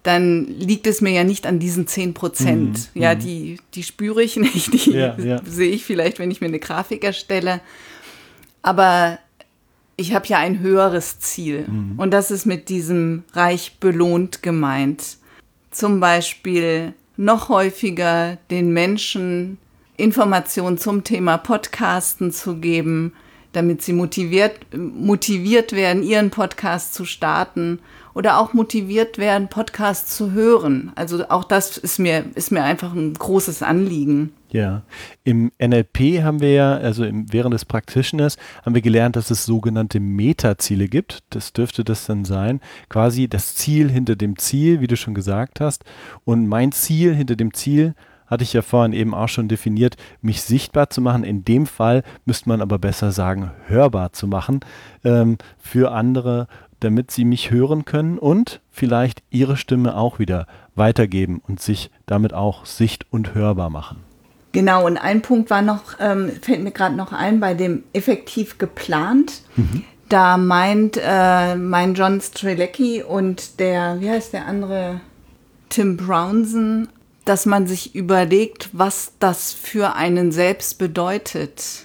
dann 0.02 0.46
liegt 0.46 0.86
es 0.86 1.00
mir 1.00 1.10
ja 1.10 1.24
nicht 1.24 1.46
an 1.46 1.58
diesen 1.58 1.86
10 1.86 2.14
Prozent. 2.14 2.90
Mhm. 2.94 3.02
Ja, 3.02 3.14
mhm. 3.14 3.18
die, 3.18 3.60
die 3.74 3.82
spüre 3.82 4.22
ich 4.22 4.36
nicht, 4.36 4.72
die 4.72 4.92
ja, 4.92 5.16
ja. 5.18 5.40
sehe 5.44 5.70
ich 5.70 5.84
vielleicht, 5.84 6.18
wenn 6.18 6.30
ich 6.30 6.40
mir 6.40 6.46
eine 6.46 6.58
Grafik 6.58 7.04
erstelle. 7.04 7.60
Aber 8.62 9.18
ich 9.96 10.14
habe 10.14 10.26
ja 10.26 10.38
ein 10.38 10.60
höheres 10.60 11.18
Ziel. 11.18 11.66
Mhm. 11.68 11.98
Und 11.98 12.12
das 12.12 12.30
ist 12.30 12.46
mit 12.46 12.68
diesem 12.68 13.24
reich 13.32 13.78
belohnt 13.80 14.42
gemeint. 14.42 15.18
Zum 15.70 16.00
Beispiel 16.00 16.94
noch 17.16 17.48
häufiger 17.48 18.38
den 18.50 18.72
Menschen 18.72 19.58
Informationen 19.96 20.78
zum 20.78 21.02
Thema 21.02 21.36
Podcasten 21.36 22.32
zu 22.32 22.56
geben, 22.56 23.12
damit 23.52 23.82
sie 23.82 23.92
motiviert, 23.92 24.54
motiviert 24.74 25.72
werden, 25.72 26.02
ihren 26.02 26.30
Podcast 26.30 26.94
zu 26.94 27.04
starten 27.04 27.80
oder 28.14 28.38
auch 28.38 28.52
motiviert 28.52 29.16
werden, 29.18 29.48
Podcasts 29.48 30.16
zu 30.16 30.32
hören. 30.32 30.92
Also 30.96 31.28
auch 31.28 31.44
das 31.44 31.78
ist 31.78 31.98
mir, 31.98 32.24
ist 32.34 32.50
mir 32.50 32.64
einfach 32.64 32.92
ein 32.92 33.14
großes 33.14 33.62
Anliegen. 33.62 34.32
Ja, 34.50 34.82
im 35.24 35.52
NLP 35.62 36.22
haben 36.22 36.40
wir 36.40 36.52
ja, 36.52 36.76
also 36.76 37.04
im, 37.04 37.32
während 37.32 37.54
des 37.54 37.64
Practitioners, 37.64 38.36
haben 38.64 38.74
wir 38.74 38.82
gelernt, 38.82 39.14
dass 39.14 39.30
es 39.30 39.44
sogenannte 39.44 40.00
Metaziele 40.00 40.88
gibt. 40.88 41.20
Das 41.30 41.52
dürfte 41.52 41.84
das 41.84 42.06
dann 42.06 42.24
sein. 42.24 42.60
Quasi 42.88 43.28
das 43.28 43.54
Ziel 43.54 43.90
hinter 43.90 44.16
dem 44.16 44.38
Ziel, 44.38 44.80
wie 44.80 44.86
du 44.86 44.96
schon 44.96 45.14
gesagt 45.14 45.60
hast. 45.60 45.84
Und 46.24 46.48
mein 46.48 46.72
Ziel 46.72 47.14
hinter 47.14 47.36
dem 47.36 47.52
Ziel 47.54 47.94
hatte 48.28 48.44
ich 48.44 48.52
ja 48.52 48.62
vorhin 48.62 48.92
eben 48.92 49.14
auch 49.14 49.28
schon 49.28 49.48
definiert, 49.48 49.96
mich 50.22 50.42
sichtbar 50.42 50.90
zu 50.90 51.00
machen. 51.00 51.24
In 51.24 51.44
dem 51.44 51.66
Fall 51.66 52.04
müsste 52.24 52.48
man 52.48 52.60
aber 52.60 52.78
besser 52.78 53.10
sagen, 53.10 53.50
hörbar 53.66 54.12
zu 54.12 54.26
machen 54.26 54.60
ähm, 55.04 55.38
für 55.58 55.92
andere 55.92 56.46
damit 56.80 57.10
sie 57.10 57.24
mich 57.24 57.50
hören 57.50 57.84
können 57.84 58.18
und 58.18 58.60
vielleicht 58.70 59.22
ihre 59.30 59.56
Stimme 59.56 59.96
auch 59.96 60.18
wieder 60.18 60.46
weitergeben 60.74 61.42
und 61.46 61.60
sich 61.60 61.90
damit 62.06 62.32
auch 62.32 62.66
sicht- 62.66 63.06
und 63.10 63.34
hörbar 63.34 63.70
machen. 63.70 63.98
Genau, 64.52 64.86
und 64.86 64.96
ein 64.96 65.22
Punkt 65.22 65.50
war 65.50 65.62
noch, 65.62 65.82
ähm, 66.00 66.30
fällt 66.40 66.62
mir 66.62 66.70
gerade 66.70 66.94
noch 66.94 67.12
ein, 67.12 67.40
bei 67.40 67.54
dem 67.54 67.84
effektiv 67.92 68.58
geplant. 68.58 69.42
Mhm. 69.56 69.84
Da 70.08 70.38
meint 70.38 70.98
äh, 71.02 71.54
mein 71.54 71.94
John 71.94 72.20
Strelecki 72.20 73.02
und 73.02 73.60
der, 73.60 74.00
wie 74.00 74.08
heißt 74.08 74.32
der 74.32 74.46
andere, 74.46 75.00
Tim 75.68 75.98
Brownson, 75.98 76.88
dass 77.28 77.44
man 77.44 77.66
sich 77.66 77.94
überlegt, 77.94 78.70
was 78.72 79.12
das 79.18 79.52
für 79.52 79.94
einen 79.94 80.32
selbst 80.32 80.78
bedeutet. 80.78 81.84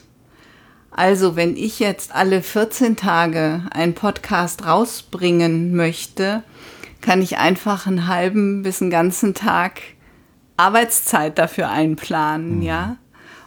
Also, 0.89 1.36
wenn 1.36 1.58
ich 1.58 1.79
jetzt 1.79 2.15
alle 2.15 2.41
14 2.41 2.95
Tage 2.95 3.63
einen 3.71 3.93
Podcast 3.93 4.65
rausbringen 4.65 5.75
möchte, 5.75 6.43
kann 7.01 7.21
ich 7.21 7.38
einfach 7.38 7.88
einen 7.88 8.08
halben 8.08 8.63
bis 8.63 8.82
einen 8.82 8.91
ganzen 8.91 9.34
Tag 9.34 9.82
Arbeitszeit 10.56 11.38
dafür 11.38 11.69
einplanen, 11.69 12.58
mhm. 12.58 12.62
ja. 12.62 12.97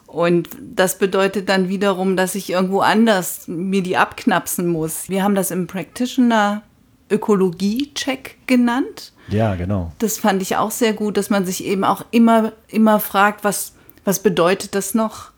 Und 0.07 0.51
das 0.61 0.99
bedeutet 0.99 1.49
dann 1.49 1.69
wiederum, 1.69 2.17
dass 2.17 2.35
ich 2.35 2.51
irgendwo 2.51 2.81
anders 2.81 3.49
mir 3.49 3.83
die 3.83 3.97
abknapsen 3.97 4.67
muss. 4.67 5.09
Wir 5.09 5.23
haben 5.23 5.35
das 5.35 5.51
im 5.51 5.67
Practitioner 5.67 6.63
Ökologie-Check 7.11 8.47
genannt. 8.47 9.13
Ja, 9.29 9.55
genau. 9.55 9.93
Das 9.99 10.19
fand 10.19 10.43
ich 10.43 10.57
auch 10.57 10.71
sehr 10.71 10.93
gut, 10.93 11.17
dass 11.17 11.31
man 11.31 11.47
sich 11.47 11.65
eben 11.65 11.85
auch 11.85 12.05
immer, 12.11 12.53
immer 12.69 13.01
fragt, 13.01 13.45
was, 13.45 13.73
was 14.05 14.23
bedeutet 14.23 14.75
das 14.75 14.95
noch? 14.95 15.31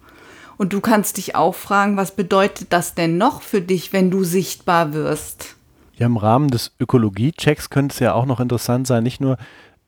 Und 0.57 0.72
du 0.72 0.81
kannst 0.81 1.16
dich 1.16 1.37
auch 1.37 1.54
fragen, 1.54 1.96
was 1.96 2.11
bedeutet 2.11 2.72
das 2.72 2.94
denn 2.94 3.16
noch 3.16 3.42
für 3.42 3.61
dich, 3.61 3.92
wenn 3.92 4.11
du 4.11 4.24
sichtbar 4.24 4.92
wirst? 4.92 5.54
Ja, 5.94 6.07
im 6.07 6.16
Rahmen 6.16 6.48
des 6.48 6.72
Ökologie-Checks 6.78 7.70
könnte 7.70 7.92
es 7.92 7.98
ja 8.00 8.14
auch 8.14 8.26
noch 8.26 8.40
interessant 8.40 8.87
sein, 8.87 9.02
nicht 9.02 9.20
nur 9.20 9.37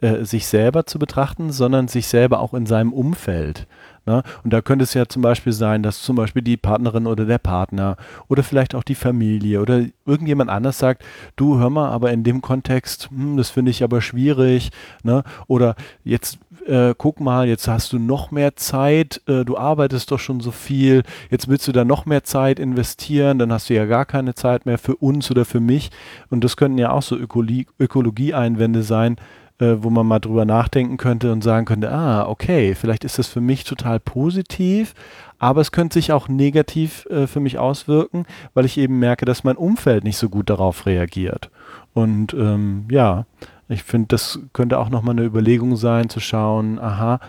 äh, 0.00 0.24
sich 0.24 0.46
selber 0.46 0.86
zu 0.86 0.98
betrachten, 0.98 1.50
sondern 1.52 1.88
sich 1.88 2.06
selber 2.06 2.40
auch 2.40 2.54
in 2.54 2.66
seinem 2.66 2.92
Umfeld. 2.92 3.66
Ne? 4.06 4.22
Und 4.42 4.52
da 4.52 4.60
könnte 4.62 4.82
es 4.82 4.94
ja 4.94 5.06
zum 5.06 5.22
Beispiel 5.22 5.52
sein, 5.52 5.82
dass 5.82 6.02
zum 6.02 6.16
Beispiel 6.16 6.42
die 6.42 6.56
Partnerin 6.56 7.06
oder 7.06 7.26
der 7.26 7.38
Partner 7.38 7.96
oder 8.28 8.42
vielleicht 8.42 8.74
auch 8.74 8.82
die 8.82 8.94
Familie 8.94 9.60
oder 9.60 9.84
irgendjemand 10.06 10.50
anders 10.50 10.78
sagt, 10.78 11.04
du 11.36 11.58
hör 11.58 11.70
mal, 11.70 11.90
aber 11.90 12.10
in 12.12 12.24
dem 12.24 12.40
Kontext, 12.40 13.10
hm, 13.10 13.36
das 13.36 13.50
finde 13.50 13.70
ich 13.70 13.84
aber 13.84 14.00
schwierig. 14.00 14.70
Ne? 15.02 15.22
Oder 15.46 15.76
jetzt 16.02 16.38
äh, 16.66 16.94
guck 16.96 17.20
mal, 17.20 17.48
jetzt 17.48 17.68
hast 17.68 17.92
du 17.92 17.98
noch 17.98 18.30
mehr 18.30 18.56
Zeit, 18.56 19.20
äh, 19.26 19.44
du 19.44 19.56
arbeitest 19.56 20.10
doch 20.10 20.18
schon 20.18 20.40
so 20.40 20.50
viel, 20.50 21.02
jetzt 21.30 21.48
willst 21.48 21.68
du 21.68 21.72
da 21.72 21.84
noch 21.84 22.06
mehr 22.06 22.24
Zeit 22.24 22.58
investieren, 22.58 23.38
dann 23.38 23.52
hast 23.52 23.70
du 23.70 23.74
ja 23.74 23.86
gar 23.86 24.04
keine 24.04 24.34
Zeit 24.34 24.66
mehr 24.66 24.78
für 24.78 24.96
uns 24.96 25.30
oder 25.30 25.44
für 25.44 25.60
mich. 25.60 25.90
Und 26.30 26.44
das 26.44 26.56
könnten 26.56 26.78
ja 26.78 26.90
auch 26.90 27.02
so 27.02 27.16
Ökologie-Einwände 27.16 28.82
sein, 28.82 29.16
äh, 29.60 29.82
wo 29.82 29.90
man 29.90 30.06
mal 30.06 30.18
drüber 30.18 30.44
nachdenken 30.44 30.96
könnte 30.96 31.32
und 31.32 31.42
sagen 31.42 31.66
könnte, 31.66 31.92
ah, 31.92 32.26
okay, 32.26 32.74
vielleicht 32.74 33.04
ist 33.04 33.18
das 33.18 33.28
für 33.28 33.40
mich 33.40 33.64
total 33.64 34.00
positiv, 34.00 34.94
aber 35.38 35.60
es 35.60 35.72
könnte 35.72 35.94
sich 35.94 36.12
auch 36.12 36.28
negativ 36.28 37.06
äh, 37.06 37.26
für 37.26 37.40
mich 37.40 37.58
auswirken, 37.58 38.26
weil 38.54 38.64
ich 38.64 38.78
eben 38.78 38.98
merke, 38.98 39.24
dass 39.24 39.44
mein 39.44 39.56
Umfeld 39.56 40.04
nicht 40.04 40.16
so 40.16 40.28
gut 40.28 40.50
darauf 40.50 40.86
reagiert. 40.86 41.50
Und 41.94 42.34
ähm, 42.34 42.86
ja, 42.90 43.26
ich 43.68 43.82
finde, 43.82 44.08
das 44.08 44.40
könnte 44.52 44.78
auch 44.78 44.90
nochmal 44.90 45.14
eine 45.14 45.24
Überlegung 45.24 45.76
sein, 45.76 46.08
zu 46.08 46.20
schauen, 46.20 46.78
aha, 46.78 47.20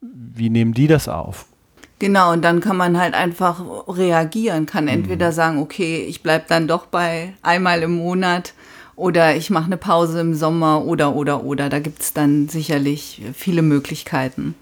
wie 0.00 0.50
nehmen 0.50 0.74
die 0.74 0.86
das 0.86 1.08
auf? 1.08 1.46
Genau, 1.98 2.32
und 2.32 2.44
dann 2.44 2.60
kann 2.60 2.76
man 2.76 2.98
halt 2.98 3.14
einfach 3.14 3.62
reagieren, 3.88 4.66
kann 4.66 4.86
entweder 4.86 5.28
mhm. 5.28 5.32
sagen, 5.32 5.58
okay, 5.58 6.04
ich 6.06 6.22
bleibe 6.22 6.44
dann 6.48 6.68
doch 6.68 6.86
bei 6.86 7.32
einmal 7.42 7.82
im 7.82 7.96
Monat 7.96 8.52
oder 8.96 9.36
ich 9.36 9.50
mache 9.50 9.66
eine 9.66 9.76
Pause 9.76 10.20
im 10.20 10.34
Sommer 10.34 10.84
oder 10.84 11.14
oder 11.14 11.44
oder. 11.44 11.68
Da 11.68 11.78
gibt 11.78 12.02
es 12.02 12.12
dann 12.12 12.48
sicherlich 12.48 13.22
viele 13.34 13.62
Möglichkeiten. 13.62 14.54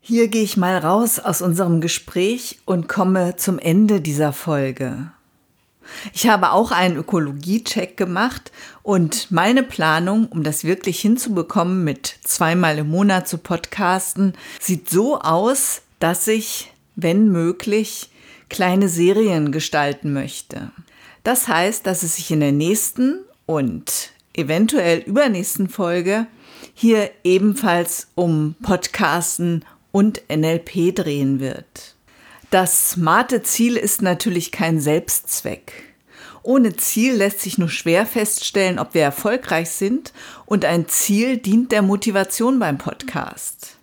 Hier 0.00 0.28
gehe 0.28 0.42
ich 0.42 0.56
mal 0.56 0.78
raus 0.78 1.18
aus 1.18 1.42
unserem 1.42 1.80
Gespräch 1.80 2.60
und 2.64 2.88
komme 2.88 3.36
zum 3.36 3.58
Ende 3.58 4.00
dieser 4.00 4.32
Folge. 4.32 5.12
Ich 6.14 6.28
habe 6.28 6.52
auch 6.52 6.70
einen 6.70 6.96
Ökologie-Check 6.96 7.96
gemacht 7.96 8.52
und 8.82 9.30
meine 9.30 9.62
Planung, 9.62 10.26
um 10.26 10.42
das 10.42 10.64
wirklich 10.64 11.00
hinzubekommen, 11.00 11.84
mit 11.84 12.14
zweimal 12.22 12.78
im 12.78 12.88
Monat 12.88 13.28
zu 13.28 13.38
podcasten, 13.38 14.34
sieht 14.60 14.88
so 14.88 15.20
aus, 15.20 15.82
dass 15.98 16.28
ich, 16.28 16.72
wenn 16.96 17.28
möglich, 17.28 18.10
kleine 18.48 18.88
Serien 18.88 19.52
gestalten 19.52 20.12
möchte. 20.12 20.70
Das 21.24 21.48
heißt, 21.48 21.86
dass 21.86 22.02
es 22.02 22.16
sich 22.16 22.30
in 22.30 22.40
der 22.40 22.52
nächsten 22.52 23.20
und 23.46 24.12
eventuell 24.34 25.00
übernächsten 25.00 25.68
Folge 25.68 26.26
hier 26.74 27.10
ebenfalls 27.24 28.08
um 28.14 28.54
Podcasten 28.62 29.64
und 29.92 30.22
NLP 30.30 30.94
drehen 30.94 31.40
wird. 31.40 31.94
Das 32.50 32.90
smarte 32.90 33.42
Ziel 33.42 33.76
ist 33.76 34.02
natürlich 34.02 34.50
kein 34.50 34.80
Selbstzweck. 34.80 35.72
Ohne 36.42 36.74
Ziel 36.74 37.14
lässt 37.14 37.40
sich 37.40 37.58
nur 37.58 37.68
schwer 37.68 38.06
feststellen, 38.06 38.78
ob 38.78 38.94
wir 38.94 39.02
erfolgreich 39.02 39.70
sind 39.70 40.12
und 40.46 40.64
ein 40.64 40.88
Ziel 40.88 41.36
dient 41.36 41.70
der 41.70 41.82
Motivation 41.82 42.58
beim 42.58 42.78
Podcast. 42.78 43.76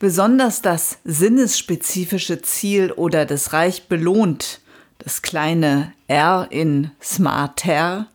Besonders 0.00 0.60
das 0.60 0.98
sinnesspezifische 1.04 2.42
Ziel 2.42 2.90
oder 2.90 3.24
das 3.24 3.52
reich 3.52 3.86
belohnt 3.86 4.60
das 5.02 5.22
kleine 5.22 5.92
R 6.06 6.46
in 6.50 6.92
Smarter, 7.02 8.06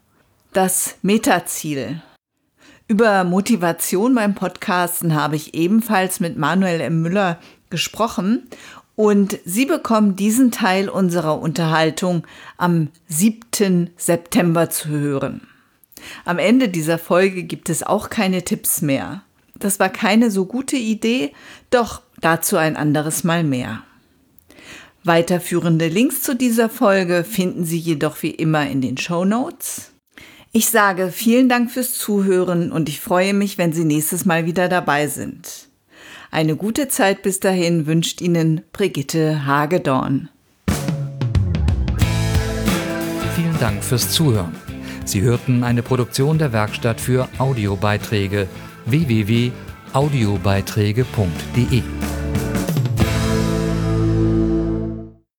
das 0.54 0.96
Metaziel. 1.02 2.02
Über 2.88 3.26
Motivation 3.26 4.16
beim 4.16 4.36
Podcasten 4.36 5.14
habe 5.14 5.36
ich 5.36 5.54
ebenfalls 5.54 6.22
mit 6.22 6.38
Manuel 6.38 6.80
M. 6.80 7.02
Müller 7.02 7.40
gesprochen 7.70 8.48
Und 8.96 9.38
Sie 9.46 9.66
bekommen 9.66 10.16
diesen 10.16 10.52
Teil 10.52 10.88
unserer 10.88 11.40
Unterhaltung 11.40 12.26
am 12.58 12.88
7. 13.10 13.92
September 13.98 14.70
zu 14.70 14.88
hören. 14.88 15.42
Am 16.24 16.40
Ende 16.40 16.70
dieser 16.70 16.98
Folge 16.98 17.44
gibt 17.44 17.70
es 17.70 17.84
auch 17.84 18.10
keine 18.10 18.44
Tipps 18.44 18.82
mehr. 18.82 19.24
Das 19.56 19.80
war 19.80 19.90
keine 19.90 20.32
so 20.32 20.46
gute 20.46 20.78
Idee, 20.78 21.34
doch 21.70 22.02
dazu 22.22 22.56
ein 22.56 22.78
anderes 22.78 23.24
Mal 23.24 23.44
mehr. 23.44 23.84
Weiterführende 25.08 25.88
Links 25.88 26.22
zu 26.22 26.36
dieser 26.36 26.70
Folge 26.70 27.24
finden 27.24 27.64
Sie 27.64 27.78
jedoch 27.78 28.22
wie 28.22 28.32
immer 28.32 28.70
in 28.70 28.82
den 28.82 28.98
Show 28.98 29.24
Notes. 29.24 29.94
Ich 30.52 30.70
sage 30.70 31.12
vielen 31.12 31.48
Dank 31.48 31.72
fürs 31.72 31.94
Zuhören 31.94 32.74
und 32.74 32.90
ich 32.90 33.00
freue 33.00 33.34
mich, 33.34 33.58
wenn 33.58 33.72
Sie 33.72 33.86
nächstes 33.86 34.26
Mal 34.26 34.46
wieder 34.46 34.68
dabei 34.68 35.08
sind. 35.08 35.70
Eine 36.30 36.58
gute 36.58 36.90
Zeit 36.90 37.22
bis 37.22 37.40
dahin 37.40 37.88
wünscht 37.88 38.20
Ihnen 38.20 38.64
Brigitte 38.74 39.46
Hagedorn. 39.46 40.28
Vielen 43.36 43.60
Dank 43.62 43.82
fürs 43.84 44.12
Zuhören. 44.12 44.54
Sie 45.06 45.22
hörten 45.22 45.64
eine 45.64 45.84
Produktion 45.84 46.38
der 46.38 46.52
Werkstatt 46.52 47.00
für 47.00 47.30
Audiobeiträge 47.38 48.50
www.audiobeiträge.de 48.86 51.84